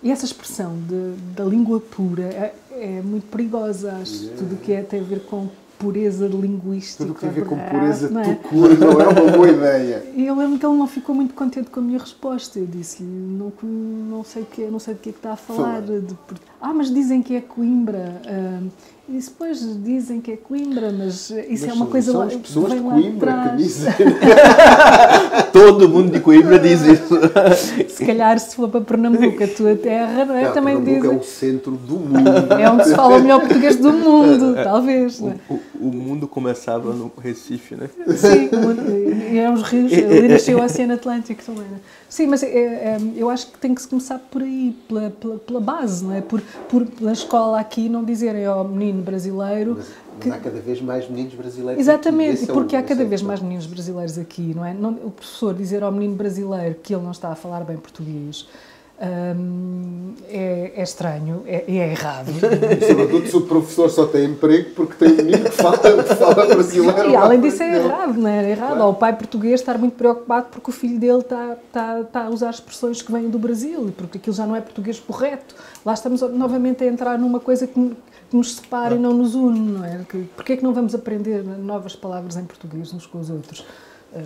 E 0.01 0.11
essa 0.11 0.25
expressão 0.25 0.77
de, 0.87 1.15
da 1.35 1.43
língua 1.43 1.79
pura 1.79 2.23
é, 2.23 2.55
é 2.71 3.01
muito 3.01 3.27
perigosa, 3.27 3.91
acho. 4.01 4.23
Yeah. 4.23 4.37
Tudo 4.37 4.55
que 4.57 4.71
é, 4.71 4.81
tem 4.81 5.01
a 5.01 5.03
ver 5.03 5.25
com 5.25 5.49
pureza 5.79 6.27
linguística. 6.27 7.05
Tudo 7.05 7.15
que 7.15 7.21
tem 7.21 7.29
a 7.29 7.33
ver 7.33 7.45
com 7.45 7.57
pureza 7.57 8.09
não 8.09 8.21
é? 8.21 8.37
Não 8.51 9.01
é 9.01 9.07
uma 9.07 9.31
boa 9.31 9.49
ideia. 9.49 10.03
E 10.19 10.25
eu 10.25 10.35
lembro 10.35 10.59
que 10.59 10.65
ele 10.65 10.75
não 10.75 10.87
ficou 10.87 11.15
muito 11.15 11.33
contente 11.33 11.69
com 11.69 11.79
a 11.79 11.83
minha 11.83 11.97
resposta. 11.97 12.59
Eu 12.59 12.65
disse-lhe, 12.65 13.07
não, 13.07 13.53
não 13.63 14.23
sei 14.23 14.43
o 14.43 14.45
que, 14.45 14.65
não 14.65 14.79
sei 14.79 14.93
de 14.93 14.99
que 14.99 15.09
é 15.09 15.11
que 15.13 15.19
está 15.19 15.31
a 15.31 15.35
falar. 15.37 15.81
De, 15.81 16.03
ah, 16.61 16.73
mas 16.73 16.93
dizem 16.93 17.21
que 17.21 17.35
é 17.35 17.41
Coimbra. 17.41 18.21
Uh, 18.25 18.69
e 19.11 19.19
depois 19.19 19.59
dizem 19.83 20.21
que 20.21 20.33
é 20.33 20.37
Coimbra, 20.37 20.91
mas 20.91 21.31
isso 21.31 21.35
mas 21.49 21.63
é 21.63 21.73
uma 21.73 21.87
coisa 21.87 22.11
são 22.11 22.21
lá. 22.21 22.29
São 22.29 22.37
as 22.37 22.45
pessoas 22.45 22.73
de 22.73 22.79
Coimbra 22.79 23.49
que 23.49 23.57
dizem. 23.57 23.93
Todo 25.51 25.89
mundo 25.89 26.11
de 26.11 26.19
Coimbra 26.19 26.59
diz 26.59 26.81
isso. 26.81 27.15
Se 27.89 28.05
calhar, 28.05 28.37
se 28.37 28.55
for 28.55 28.69
para 28.69 28.81
Pernambuco, 28.81 29.43
a 29.43 29.47
tua 29.47 29.75
terra, 29.75 30.25
não 30.25 30.35
é? 30.35 30.43
Não, 30.43 30.53
Também 30.53 30.75
Pernambuco 30.75 31.01
dizem. 31.01 31.17
é 31.17 31.21
o 31.21 31.23
centro 31.23 31.71
do 31.71 31.95
mundo. 31.95 32.53
É 32.53 32.69
onde 32.69 32.83
se 32.83 32.95
fala 32.95 33.17
o 33.17 33.21
melhor 33.21 33.39
português 33.39 33.75
do 33.77 33.91
mundo, 33.91 34.55
talvez. 34.63 35.19
O, 35.19 35.29
é? 35.29 35.35
o, 35.49 35.59
o 35.79 35.91
mundo 35.91 36.27
começava 36.27 36.93
no 36.93 37.11
Recife, 37.17 37.75
né? 37.75 37.89
Sim, 38.15 38.49
e 39.31 39.37
é 39.37 39.49
uns 39.49 39.61
rios, 39.63 39.93
ali 39.93 40.27
nasceu 40.27 40.57
o 40.57 40.63
Oceano 40.63 40.93
Atlântico 40.93 41.41
também, 41.43 41.63
né? 41.63 41.79
Sim, 42.09 42.27
mas 42.27 42.43
é, 42.43 42.47
é, 42.47 42.97
eu 43.15 43.29
acho 43.29 43.51
que 43.51 43.57
tem 43.57 43.73
que 43.73 43.81
se 43.81 43.87
começar 43.87 44.19
por 44.19 44.41
aí, 44.41 44.75
pela, 44.87 45.09
pela, 45.09 45.37
pela 45.39 45.59
base, 45.59 46.03
não 46.03 46.13
é? 46.13 46.21
Por, 46.21 46.41
por 46.67 46.85
na 46.99 47.13
escola 47.13 47.59
aqui 47.59 47.87
não 47.87 48.03
dizerem 48.03 48.45
ao 48.45 48.67
menino 48.67 49.01
brasileiro. 49.01 49.75
Mas, 49.77 49.87
mas 50.15 50.23
que... 50.23 50.29
há 50.31 50.37
cada 50.37 50.59
vez 50.59 50.81
mais 50.81 51.09
meninos 51.09 51.33
brasileiros. 51.33 51.79
Exatamente, 51.79 52.43
aqui. 52.43 52.51
porque 52.51 52.75
é 52.75 52.79
há 52.79 52.83
cada 52.83 53.05
vez 53.05 53.21
mais 53.21 53.41
meninos 53.41 53.65
brasileiros 53.65 54.17
aqui, 54.17 54.53
não 54.53 54.65
é? 54.65 54.73
Não, 54.73 54.91
o 54.91 55.11
professor 55.11 55.53
dizer 55.53 55.83
ao 55.83 55.91
menino 55.91 56.15
brasileiro 56.15 56.75
que 56.83 56.93
ele 56.93 57.03
não 57.03 57.11
está 57.11 57.29
a 57.29 57.35
falar 57.35 57.63
bem 57.63 57.77
português 57.77 58.45
Hum, 59.01 60.13
é, 60.27 60.73
é, 60.75 60.83
estranho, 60.83 61.43
é, 61.47 61.63
é 61.67 61.91
errado. 61.91 62.33
Sobretudo 62.85 63.27
se 63.27 63.37
o 63.37 63.41
professor 63.41 63.89
só 63.89 64.05
tem 64.05 64.25
emprego 64.25 64.71
porque 64.75 64.93
tem 64.95 65.13
um 65.13 65.15
menino 65.15 65.45
que 65.45 65.51
fala, 65.51 66.03
que 66.03 66.15
fala 66.15 66.45
brasileiro. 66.45 67.09
E 67.09 67.15
além 67.15 67.39
disso 67.39 67.63
é 67.63 67.77
errado, 67.77 68.13
não 68.15 68.29
é? 68.29 68.43
é 68.43 68.49
errado. 68.51 68.75
Claro. 68.75 68.89
o 68.89 68.93
pai 68.93 69.15
português 69.15 69.61
estar 69.61 69.77
muito 69.77 69.93
preocupado 69.93 70.47
porque 70.51 70.69
o 70.69 70.73
filho 70.73 70.99
dele 70.99 71.19
está, 71.19 71.55
está, 71.65 72.01
está 72.01 72.25
a 72.25 72.29
usar 72.29 72.49
expressões 72.49 73.01
que 73.01 73.09
vêm 73.09 73.29
do 73.29 73.39
Brasil 73.39 73.87
e 73.87 73.91
porque 73.91 74.17
aquilo 74.17 74.35
já 74.35 74.45
não 74.45 74.55
é 74.55 74.59
português 74.59 74.99
correto. 74.99 75.55
Lá 75.85 75.93
estamos 75.93 76.19
novamente 76.21 76.83
a 76.83 76.87
entrar 76.87 77.17
numa 77.17 77.39
coisa 77.39 77.65
que, 77.65 77.73
que 77.73 78.35
nos 78.35 78.55
separa 78.55 78.95
não. 78.95 78.97
e 78.97 78.99
não 78.99 79.13
nos 79.13 79.33
une, 79.33 79.59
não 79.59 79.85
é? 79.85 80.01
Que, 80.09 80.25
porque 80.35 80.53
é 80.53 80.57
que 80.57 80.63
não 80.63 80.73
vamos 80.73 80.93
aprender 80.93 81.41
novas 81.43 81.95
palavras 81.95 82.35
em 82.35 82.43
português 82.43 82.93
uns 82.93 83.05
com 83.05 83.19
os 83.19 83.29
outros? 83.29 83.65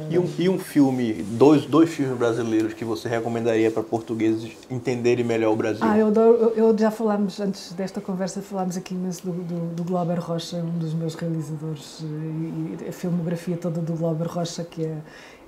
E 0.10 0.18
um, 0.18 0.30
e 0.40 0.48
um 0.48 0.58
filme, 0.58 1.14
dois, 1.14 1.66
dois 1.66 1.90
filmes 1.90 2.18
brasileiros 2.18 2.74
que 2.74 2.86
você 2.86 3.10
recomendaria 3.10 3.70
para 3.70 3.84
portugueses 3.84 4.54
entenderem 4.70 5.26
melhor 5.26 5.52
o 5.52 5.56
Brasil? 5.58 5.82
Ah, 5.82 5.98
eu, 5.98 6.08
adoro, 6.08 6.54
eu 6.56 6.78
já 6.78 6.90
falámos, 6.90 7.38
antes 7.42 7.74
desta 7.74 8.00
conversa, 8.00 8.42
falámos 8.42 8.78
aqui 8.78 8.94
imenso 8.94 9.26
do, 9.26 9.34
do, 9.34 9.76
do 9.76 9.84
Glauber 9.84 10.20
Rocha, 10.20 10.58
um 10.58 10.78
dos 10.80 10.94
meus 10.94 11.16
realizadores, 11.16 12.00
e, 12.02 12.86
e 12.86 12.88
a 12.88 12.94
filmografia 12.94 13.58
toda 13.58 13.82
do 13.82 13.94
Glauber 13.94 14.28
Rocha, 14.28 14.64
que 14.64 14.86
é, 14.86 14.98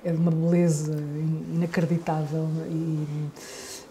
é 0.04 0.12
de 0.12 0.18
uma 0.18 0.30
beleza 0.30 0.94
inacreditável. 1.54 2.46
E, 2.68 3.06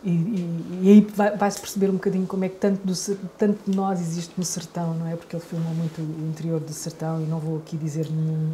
e, 0.05 0.09
e, 0.09 0.79
e, 0.83 0.89
aí 0.91 1.07
vai-se 1.35 1.59
perceber 1.59 1.89
um 1.89 1.93
bocadinho 1.93 2.27
como 2.27 2.45
é 2.45 2.49
que 2.49 2.57
tanto, 2.57 2.85
do, 2.85 2.93
tanto 3.39 3.57
de 3.67 3.75
nós 3.75 3.99
existe 3.99 4.33
no 4.37 4.45
sertão, 4.45 4.93
não 4.93 5.07
é? 5.07 5.15
Porque 5.15 5.35
ele 5.35 5.43
filma 5.43 5.71
muito 5.71 5.99
o 5.99 6.29
interior 6.29 6.59
do 6.59 6.71
sertão 6.71 7.19
e 7.21 7.25
não 7.25 7.39
vou 7.39 7.57
aqui 7.57 7.75
dizer 7.75 8.07
nenhum 8.11 8.51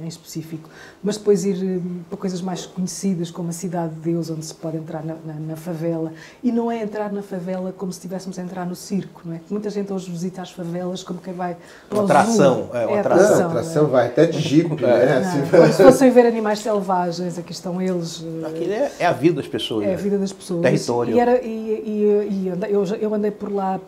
em, 0.00 0.04
em 0.04 0.08
específico. 0.08 0.70
Mas 1.02 1.18
depois 1.18 1.44
ir 1.44 1.62
eh, 1.62 1.80
para 2.08 2.16
coisas 2.16 2.40
mais 2.40 2.64
conhecidas, 2.64 3.30
como 3.30 3.50
a 3.50 3.52
Cidade 3.52 3.92
de 3.92 4.00
Deus, 4.00 4.30
onde 4.30 4.46
se 4.46 4.54
pode 4.54 4.78
entrar 4.78 5.04
na, 5.04 5.14
na, 5.26 5.34
na 5.34 5.56
favela. 5.56 6.10
E 6.42 6.50
não 6.50 6.72
é 6.72 6.82
entrar 6.82 7.12
na 7.12 7.20
favela 7.20 7.70
como 7.76 7.92
se 7.92 7.98
estivéssemos 7.98 8.38
a 8.38 8.42
entrar 8.42 8.64
no 8.64 8.74
circo, 8.74 9.20
não 9.26 9.34
é? 9.34 9.40
Muita 9.50 9.68
gente 9.68 9.92
hoje 9.92 10.10
visita 10.10 10.40
as 10.40 10.52
favelas 10.52 11.02
como 11.02 11.20
quem 11.20 11.34
vai 11.34 11.54
para 11.86 11.98
uma 11.98 12.04
atração, 12.04 12.70
é, 12.72 12.86
uma 12.86 12.96
é 12.96 13.00
atração. 13.00 13.38
Não, 13.40 13.46
atração, 13.48 13.84
é. 13.84 13.88
vai 13.88 14.06
até 14.06 14.24
de 14.24 14.40
jipe, 14.40 14.82
né? 14.82 15.18
Assim, 15.18 15.50
como 15.50 15.66
se 15.66 15.82
fossem 15.84 16.10
ver 16.10 16.24
animais 16.24 16.60
selvagens, 16.60 17.38
aqui 17.38 17.52
estão 17.52 17.82
eles. 17.82 18.24
Aqui 18.46 18.72
é, 18.72 18.92
é 19.00 19.06
a 19.06 19.12
vida 19.12 19.34
das 19.34 19.48
pessoas. 19.48 19.86
É 19.86 19.92
a 19.92 19.98
vida 19.98 20.16
das 20.16 20.32
pessoas. 20.32 20.62
Território 20.62 20.93
e, 21.08 21.18
era, 21.18 21.42
e, 21.42 21.48
e, 21.48 22.46
e 22.46 22.72
eu, 22.72 22.84
eu 22.84 23.14
andei 23.14 23.30
por 23.30 23.52
lá 23.52 23.80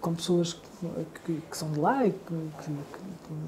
com 0.00 0.14
pessoas 0.14 0.54
que, 1.24 1.42
que, 1.50 1.56
são 1.56 1.70
de 1.70 1.80
lá 1.80 2.06
e 2.06 2.10
que, 2.10 2.50
que, 2.62 2.72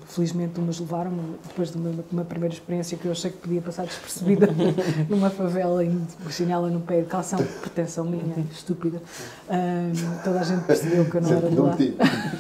felizmente 0.07 0.59
umas 0.59 0.79
levaram 0.79 1.13
depois 1.47 1.71
de 1.71 1.79
uma, 1.79 1.93
uma, 2.11 2.25
primeira 2.25 2.55
experiência 2.55 2.97
que 2.97 3.07
eu 3.07 3.13
achei 3.13 3.31
que 3.31 3.39
podia 3.39 3.61
passar 3.61 3.85
despercebida 3.85 4.49
numa 5.09 5.31
favela 5.31 5.85
e 5.85 6.01
chinela 6.31 6.69
no 6.69 6.81
pé, 6.81 7.03
calção, 7.03 7.39
pretensão 7.61 8.05
minha, 8.05 8.45
estúpida. 8.53 9.01
Um, 9.49 9.93
toda 10.25 10.41
a 10.41 10.45
gente 10.45 10.65
percebeu 10.65 11.05
que 11.05 11.17
eu 11.17 11.21
não 11.23 11.31
era 11.31 11.49
de 11.49 11.57
lá. 11.57 11.77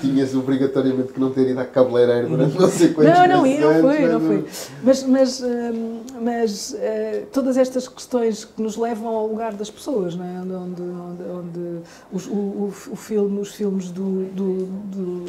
Tinhas 0.00 0.34
obrigatoriamente 0.34 1.12
que 1.12 1.20
não 1.20 1.30
ter 1.30 1.50
ido 1.50 1.60
à 1.60 1.64
cabeleireira 1.64 2.28
durante 2.28 2.58
não 2.58 2.68
sei 2.68 2.92
quantos 2.92 3.12
Não, 3.12 3.26
não, 3.26 3.46
e 3.46 3.58
não 3.58 3.80
foi, 3.80 4.08
não 4.08 4.20
foi. 4.20 4.46
Mas, 4.82 5.02
mas, 5.04 5.42
mas 6.20 6.72
uh, 6.72 7.26
todas 7.32 7.56
estas 7.56 7.88
questões 7.88 8.44
que 8.44 8.60
nos 8.62 8.76
levam 8.76 9.08
ao 9.08 9.26
lugar 9.26 9.52
das 9.54 9.70
pessoas, 9.70 10.16
não 10.16 10.24
é? 10.24 10.40
onde, 10.40 10.52
onde, 10.52 10.82
onde, 10.82 11.22
onde 11.22 11.82
os, 12.12 12.26
o, 12.26 12.32
o, 12.32 12.72
o 12.92 12.96
filme, 12.96 13.40
os 13.40 13.54
filmes 13.54 13.90
do, 13.90 14.24
do 14.26 14.68
do, 14.90 15.26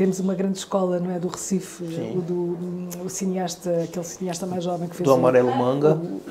temos 0.00 0.18
uma 0.18 0.34
grande 0.34 0.56
escola, 0.56 0.98
não 0.98 1.10
é, 1.10 1.18
do 1.18 1.28
Recife, 1.28 1.84
o 1.84 2.22
do 2.22 3.04
o 3.04 3.10
cineasta, 3.10 3.82
aquele 3.82 4.02
cineasta 4.06 4.46
mais 4.46 4.64
jovem 4.64 4.88
que 4.88 4.96
fez 4.96 5.06
do 5.06 5.12
Amarelo 5.12 5.54
Manga, 5.54 5.94
o, 5.94 6.22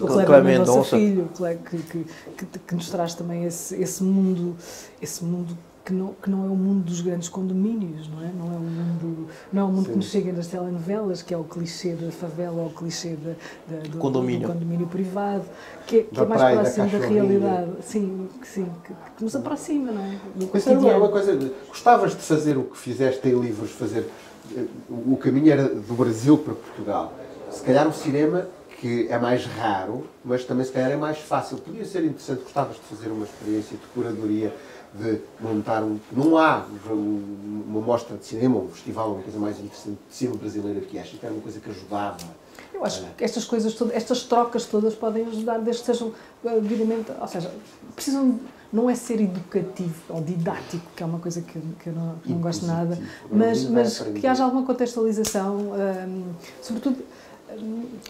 o, 0.00 0.04
o 0.04 0.24
Kleber 0.24 0.42
Mendonça 0.42 0.96
Filho, 0.96 1.28
que, 1.68 1.76
que, 1.82 2.06
que, 2.38 2.58
que, 2.60 2.74
nos 2.74 2.88
traz 2.88 3.14
também 3.14 3.44
esse, 3.44 3.74
esse 3.76 4.02
mundo, 4.02 4.56
esse 5.02 5.22
mundo 5.22 5.54
que 5.90 5.94
não, 5.94 6.14
que 6.22 6.30
não 6.30 6.44
é 6.44 6.48
o 6.48 6.54
mundo 6.54 6.84
dos 6.84 7.00
grandes 7.00 7.28
condomínios, 7.28 8.08
não 8.08 8.22
é? 8.22 8.30
Não 8.32 8.46
é 8.46 8.56
o 8.56 8.60
mundo, 8.60 9.28
não 9.52 9.62
é 9.62 9.64
o 9.64 9.68
mundo 9.68 9.90
que 9.90 9.96
nos 9.96 10.06
chega 10.06 10.32
nas 10.32 10.46
telenovelas, 10.46 11.20
que 11.20 11.34
é 11.34 11.36
o 11.36 11.42
clichê 11.42 11.94
da 11.94 12.12
favela 12.12 12.62
ou 12.62 12.68
o 12.68 12.70
clichê 12.70 13.16
da, 13.16 13.32
da 13.68 13.82
do, 13.88 13.98
condomínio. 13.98 14.46
do, 14.46 14.54
condomínio 14.54 14.86
privado, 14.86 15.44
que, 15.88 15.98
é, 15.98 16.02
que 16.04 16.20
é 16.20 16.24
mais 16.24 16.54
próximo 16.54 16.88
da, 16.88 16.98
da 16.98 17.06
realidade. 17.06 17.70
Sim, 17.82 18.28
que, 18.40 18.46
sim 18.46 18.66
que, 18.84 18.92
que, 19.16 19.24
nos 19.24 19.34
aproxima, 19.34 19.90
não 19.90 20.02
é? 20.02 20.18
Isso 20.54 20.70
era 20.70 20.96
uma 20.96 21.08
coisa. 21.08 21.36
Gostavas 21.66 22.12
de 22.12 22.22
fazer 22.22 22.56
o 22.56 22.62
que 22.62 22.78
fizeste 22.78 23.28
em 23.28 23.40
livros, 23.40 23.72
fazer. 23.72 24.08
O 24.88 25.16
caminho 25.16 25.52
era 25.52 25.68
do 25.68 25.94
Brasil 25.94 26.38
para 26.38 26.54
Portugal. 26.54 27.12
Se 27.50 27.62
calhar 27.62 27.88
o 27.88 27.92
cinema 27.92 28.46
que 28.80 29.08
é 29.08 29.18
mais 29.18 29.44
raro, 29.44 30.06
mas 30.24 30.44
também 30.44 30.64
se 30.64 30.72
calhar 30.72 30.90
é 30.90 30.96
mais 30.96 31.18
fácil. 31.18 31.58
Podia 31.58 31.84
ser 31.84 32.04
interessante, 32.04 32.42
gostavas 32.42 32.76
de 32.76 32.82
fazer 32.82 33.10
uma 33.10 33.24
experiência 33.24 33.76
de 33.76 33.86
curadoria 33.92 34.54
de 34.94 35.20
montar 35.40 35.82
um. 35.82 35.98
Não 36.12 36.36
há 36.36 36.64
uma 36.90 37.80
mostra 37.80 38.16
de 38.16 38.24
cinema, 38.24 38.58
um 38.58 38.68
festival, 38.68 39.12
uma 39.12 39.22
coisa 39.22 39.38
mais 39.38 39.58
interessante 39.58 39.98
de 40.08 40.14
cinema 40.14 40.38
brasileiro 40.38 40.80
que 40.82 40.98
acho 40.98 41.16
que 41.16 41.24
era 41.24 41.32
uma 41.34 41.42
coisa 41.42 41.60
que 41.60 41.70
ajudava. 41.70 42.16
Eu 42.72 42.84
acho 42.84 43.04
que 43.16 43.24
estas 43.24 43.44
coisas 43.44 43.74
todas, 43.74 43.94
estas 43.94 44.24
trocas 44.24 44.64
todas 44.64 44.94
podem 44.94 45.26
ajudar 45.26 45.58
desde 45.58 45.82
que 45.82 45.86
sejam 45.86 46.12
eh, 46.44 46.60
devidamente. 46.60 47.12
Ou 47.20 47.28
seja, 47.28 47.50
precisam. 47.94 48.38
Não 48.72 48.88
é 48.88 48.94
ser 48.94 49.20
educativo 49.20 50.00
ou 50.08 50.22
didático, 50.22 50.86
que 50.94 51.02
é 51.02 51.06
uma 51.06 51.18
coisa 51.18 51.42
que, 51.42 51.60
que 51.80 51.88
eu 51.88 51.92
não, 51.92 52.14
não 52.24 52.38
gosto 52.38 52.64
nada, 52.66 52.96
mas, 53.28 53.64
mas 53.64 53.98
que 53.98 54.24
haja 54.24 54.44
alguma 54.44 54.64
contextualização, 54.64 55.72
ehm, 55.74 56.22
sobretudo 56.62 57.02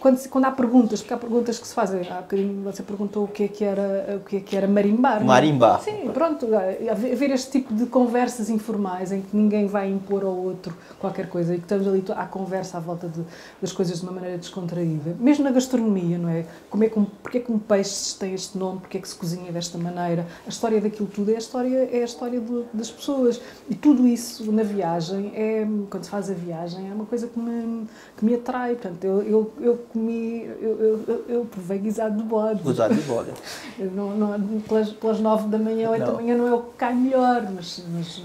quando, 0.01 0.29
quando 0.29 0.45
há 0.45 0.51
perguntas, 0.51 1.01
porque 1.01 1.15
há 1.15 1.17
perguntas 1.17 1.59
que 1.59 1.67
se 1.67 1.75
fazem, 1.75 2.01
há 2.11 2.21
bocadinho 2.21 2.63
você 2.63 2.83
perguntou 2.83 3.25
o 3.25 3.29
que 3.29 3.45
é 3.45 3.49
que 3.49 3.65
era, 3.65 4.17
o 4.17 4.29
que 4.29 4.37
é 4.37 4.41
que 4.41 4.57
era 4.57 4.67
marimbar. 4.67 5.21
É? 5.21 5.25
Marimbar. 5.25 5.83
Sim, 5.83 6.11
pronto, 6.13 6.47
haver 6.91 7.31
este 7.31 7.51
tipo 7.51 7.75
de 7.75 7.87
conversas 7.87 8.49
informais 8.51 9.13
em 9.13 9.23
que 9.23 9.37
ninguém 9.37 9.67
vai 9.67 9.91
impor 9.91 10.25
ao 10.25 10.37
outro 10.37 10.77
qualquer 10.99 11.29
coisa 11.29 11.55
e 11.55 11.59
que 11.59 11.65
estamos 11.65 11.87
ali 11.87 12.05
à 12.17 12.27
conversa 12.27 12.79
à 12.79 12.81
volta 12.81 13.09
de, 13.09 13.23
das 13.61 13.73
coisas 13.73 14.01
de 14.01 14.05
uma 14.05 14.13
maneira 14.13 14.39
descontraída. 14.39 15.17
Mesmo 15.19 15.45
na 15.45 15.51
gastronomia, 15.51 16.19
não 16.19 16.29
é? 16.29 16.47
Como 16.69 16.85
é 16.85 16.89
que 16.89 16.99
um, 16.99 17.05
porque 17.05 17.39
é 17.39 17.41
que 17.41 17.53
um 17.53 17.59
peixe 17.59 18.15
tem 18.19 18.35
este 18.35 18.57
nome, 18.57 18.81
porque 18.81 18.99
é 18.99 19.01
que 19.01 19.09
se 19.09 19.15
cozinha 19.15 19.53
desta 19.53 19.79
maneira? 19.79 20.27
A 20.47 20.49
história 20.49 20.81
daquilo 20.81 21.09
tudo 21.09 21.31
é 21.31 21.35
a 21.35 21.39
história, 21.39 21.89
é 21.93 22.03
a 22.03 22.05
história 22.05 22.41
de, 22.41 22.65
das 22.73 22.91
pessoas. 22.91 23.41
E 23.69 23.75
tudo 23.75 24.07
isso 24.07 24.51
na 24.53 24.63
viagem, 24.63 25.33
é, 25.35 25.67
quando 25.89 26.05
se 26.05 26.11
faz 26.11 26.31
a 26.31 26.35
viagem, 26.35 26.89
é 26.89 26.95
uma 26.95 27.07
coisa 27.07 27.27
que 27.27 27.39
me, 27.39 27.87
que 28.17 28.25
me 28.25 28.35
atrai. 28.35 28.75
Portanto, 28.75 29.05
eu, 29.05 29.23
eu, 29.31 29.53
eu 29.61 29.77
comi, 29.93 30.45
eu, 30.61 31.05
eu, 31.07 31.25
eu 31.29 31.45
provei 31.45 31.79
guisado 31.79 32.17
de 32.17 32.23
bode. 32.25 32.63
Guisado 32.63 32.95
de 32.95 33.03
bode. 33.03 33.31
não, 33.95 34.17
não, 34.17 34.61
pelas, 34.63 34.91
pelas 34.91 35.21
nove 35.21 35.49
da 35.49 35.59
manhã, 35.59 35.91
oito 35.91 36.05
da 36.05 36.13
manhã 36.13 36.37
não 36.37 36.49
é 36.49 36.55
o 36.55 36.63
que 36.63 36.77
cai 36.77 36.95
melhor, 36.95 37.49
mas, 37.55 37.85
mas, 37.95 38.23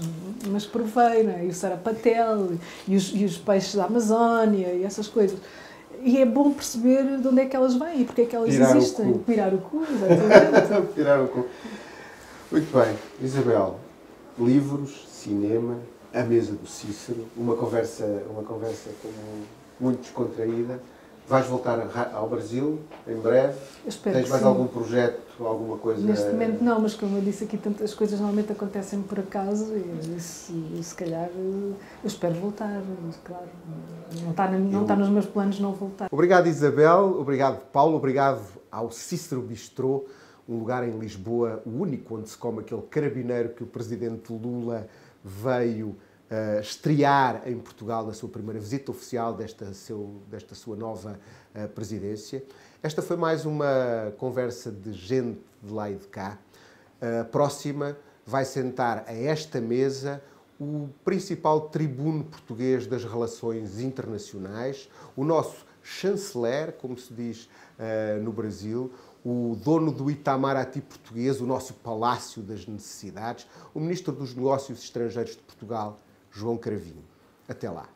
mas 0.48 0.66
provei, 0.66 1.22
não 1.22 1.32
é? 1.32 1.44
E 1.44 1.48
o 1.48 1.54
sarapatel, 1.54 2.52
e 2.88 2.96
os, 2.96 3.12
e 3.14 3.24
os 3.24 3.38
peixes 3.38 3.76
da 3.76 3.84
Amazónia, 3.84 4.72
e 4.72 4.82
essas 4.82 5.06
coisas. 5.06 5.38
E 6.02 6.18
é 6.18 6.26
bom 6.26 6.52
perceber 6.52 7.18
de 7.18 7.28
onde 7.28 7.40
é 7.40 7.46
que 7.46 7.56
elas 7.56 7.74
vêm 7.74 8.02
e 8.02 8.04
porque 8.04 8.22
é 8.22 8.26
que 8.26 8.36
elas 8.36 8.50
Pirar 8.50 8.76
existem. 8.76 9.10
O 9.12 9.18
Pirar 9.20 9.54
o 9.54 9.58
cu, 9.58 9.82
exatamente. 9.82 10.92
Pirar 10.94 11.22
o 11.22 11.28
cu. 11.28 11.46
Muito 12.50 12.76
bem, 12.76 12.96
Isabel, 13.20 13.78
livros, 14.38 15.06
cinema, 15.10 15.78
a 16.12 16.22
mesa 16.22 16.52
do 16.52 16.66
Cícero, 16.66 17.26
uma 17.36 17.56
conversa, 17.56 18.22
uma 18.30 18.42
conversa 18.42 18.90
como 19.02 19.14
muito 19.78 20.00
descontraída. 20.00 20.80
Vais 21.28 21.46
voltar 21.46 22.10
ao 22.14 22.28
Brasil 22.28 22.78
em 23.06 23.16
breve? 23.16 23.58
Tens 23.82 24.28
mais 24.28 24.42
sim. 24.42 24.46
algum 24.46 24.68
projeto, 24.68 25.20
alguma 25.40 25.76
coisa? 25.76 26.00
Neste 26.00 26.30
momento 26.30 26.62
não, 26.62 26.80
mas 26.80 26.94
como 26.94 27.16
eu 27.16 27.20
disse 27.20 27.42
aqui, 27.42 27.56
tantas 27.56 27.92
coisas 27.94 28.20
normalmente 28.20 28.52
acontecem 28.52 29.02
por 29.02 29.18
acaso 29.18 29.74
e, 29.74 30.20
se, 30.20 30.52
se 30.80 30.94
calhar 30.94 31.28
eu 31.36 31.74
espero 32.04 32.34
voltar, 32.34 32.80
claro. 33.24 33.46
Não 34.22 34.30
está, 34.30 34.50
não 34.52 34.82
está 34.82 34.94
nos 34.94 35.08
meus 35.08 35.26
planos 35.26 35.58
não 35.58 35.72
voltar. 35.72 36.08
Obrigado 36.12 36.46
Isabel, 36.46 37.16
obrigado 37.18 37.58
Paulo, 37.72 37.96
obrigado 37.96 38.42
ao 38.70 38.92
Cícero 38.92 39.42
Bistrô, 39.42 40.04
um 40.48 40.60
lugar 40.60 40.86
em 40.86 40.96
Lisboa, 40.96 41.60
o 41.66 41.70
único 41.70 42.16
onde 42.16 42.28
se 42.28 42.36
come 42.36 42.60
aquele 42.60 42.82
carabineiro 42.82 43.48
que 43.48 43.64
o 43.64 43.66
presidente 43.66 44.32
Lula 44.32 44.86
veio 45.24 45.96
uh, 46.30 46.60
estrear 46.60 47.42
em 47.46 47.58
Portugal 47.58 48.06
na 48.06 48.12
sua 48.12 48.28
primeira 48.28 48.60
visita 48.60 48.90
oficial 48.90 49.34
desta, 49.34 49.72
seu, 49.74 50.22
desta 50.28 50.54
sua 50.54 50.76
nova 50.76 51.18
uh, 51.54 51.68
presidência. 51.68 52.44
Esta 52.82 53.02
foi 53.02 53.16
mais 53.16 53.44
uma 53.44 54.12
conversa 54.18 54.70
de 54.70 54.92
gente 54.92 55.40
de 55.62 55.72
lá 55.72 55.90
e 55.90 55.96
de 55.96 56.06
cá. 56.06 56.38
Uh, 57.00 57.24
próxima 57.26 57.96
vai 58.24 58.44
sentar 58.44 59.04
a 59.06 59.12
esta 59.12 59.60
mesa 59.60 60.22
o 60.58 60.88
principal 61.04 61.68
tribuno 61.68 62.24
português 62.24 62.86
das 62.86 63.04
relações 63.04 63.78
internacionais, 63.78 64.88
o 65.14 65.22
nosso 65.22 65.66
chanceler, 65.82 66.72
como 66.72 66.98
se 66.98 67.12
diz 67.12 67.44
uh, 67.78 68.22
no 68.22 68.32
Brasil, 68.32 68.90
o 69.24 69.56
dono 69.62 69.92
do 69.92 70.10
Itamaraty 70.10 70.80
português, 70.80 71.40
o 71.40 71.46
nosso 71.46 71.74
Palácio 71.74 72.42
das 72.42 72.66
Necessidades, 72.66 73.46
o 73.74 73.80
ministro 73.80 74.12
dos 74.12 74.34
Negócios 74.34 74.82
Estrangeiros 74.82 75.32
de 75.32 75.42
Portugal, 75.42 75.98
João 76.36 76.58
Cravinho. 76.58 77.02
Até 77.48 77.70
lá. 77.70 77.88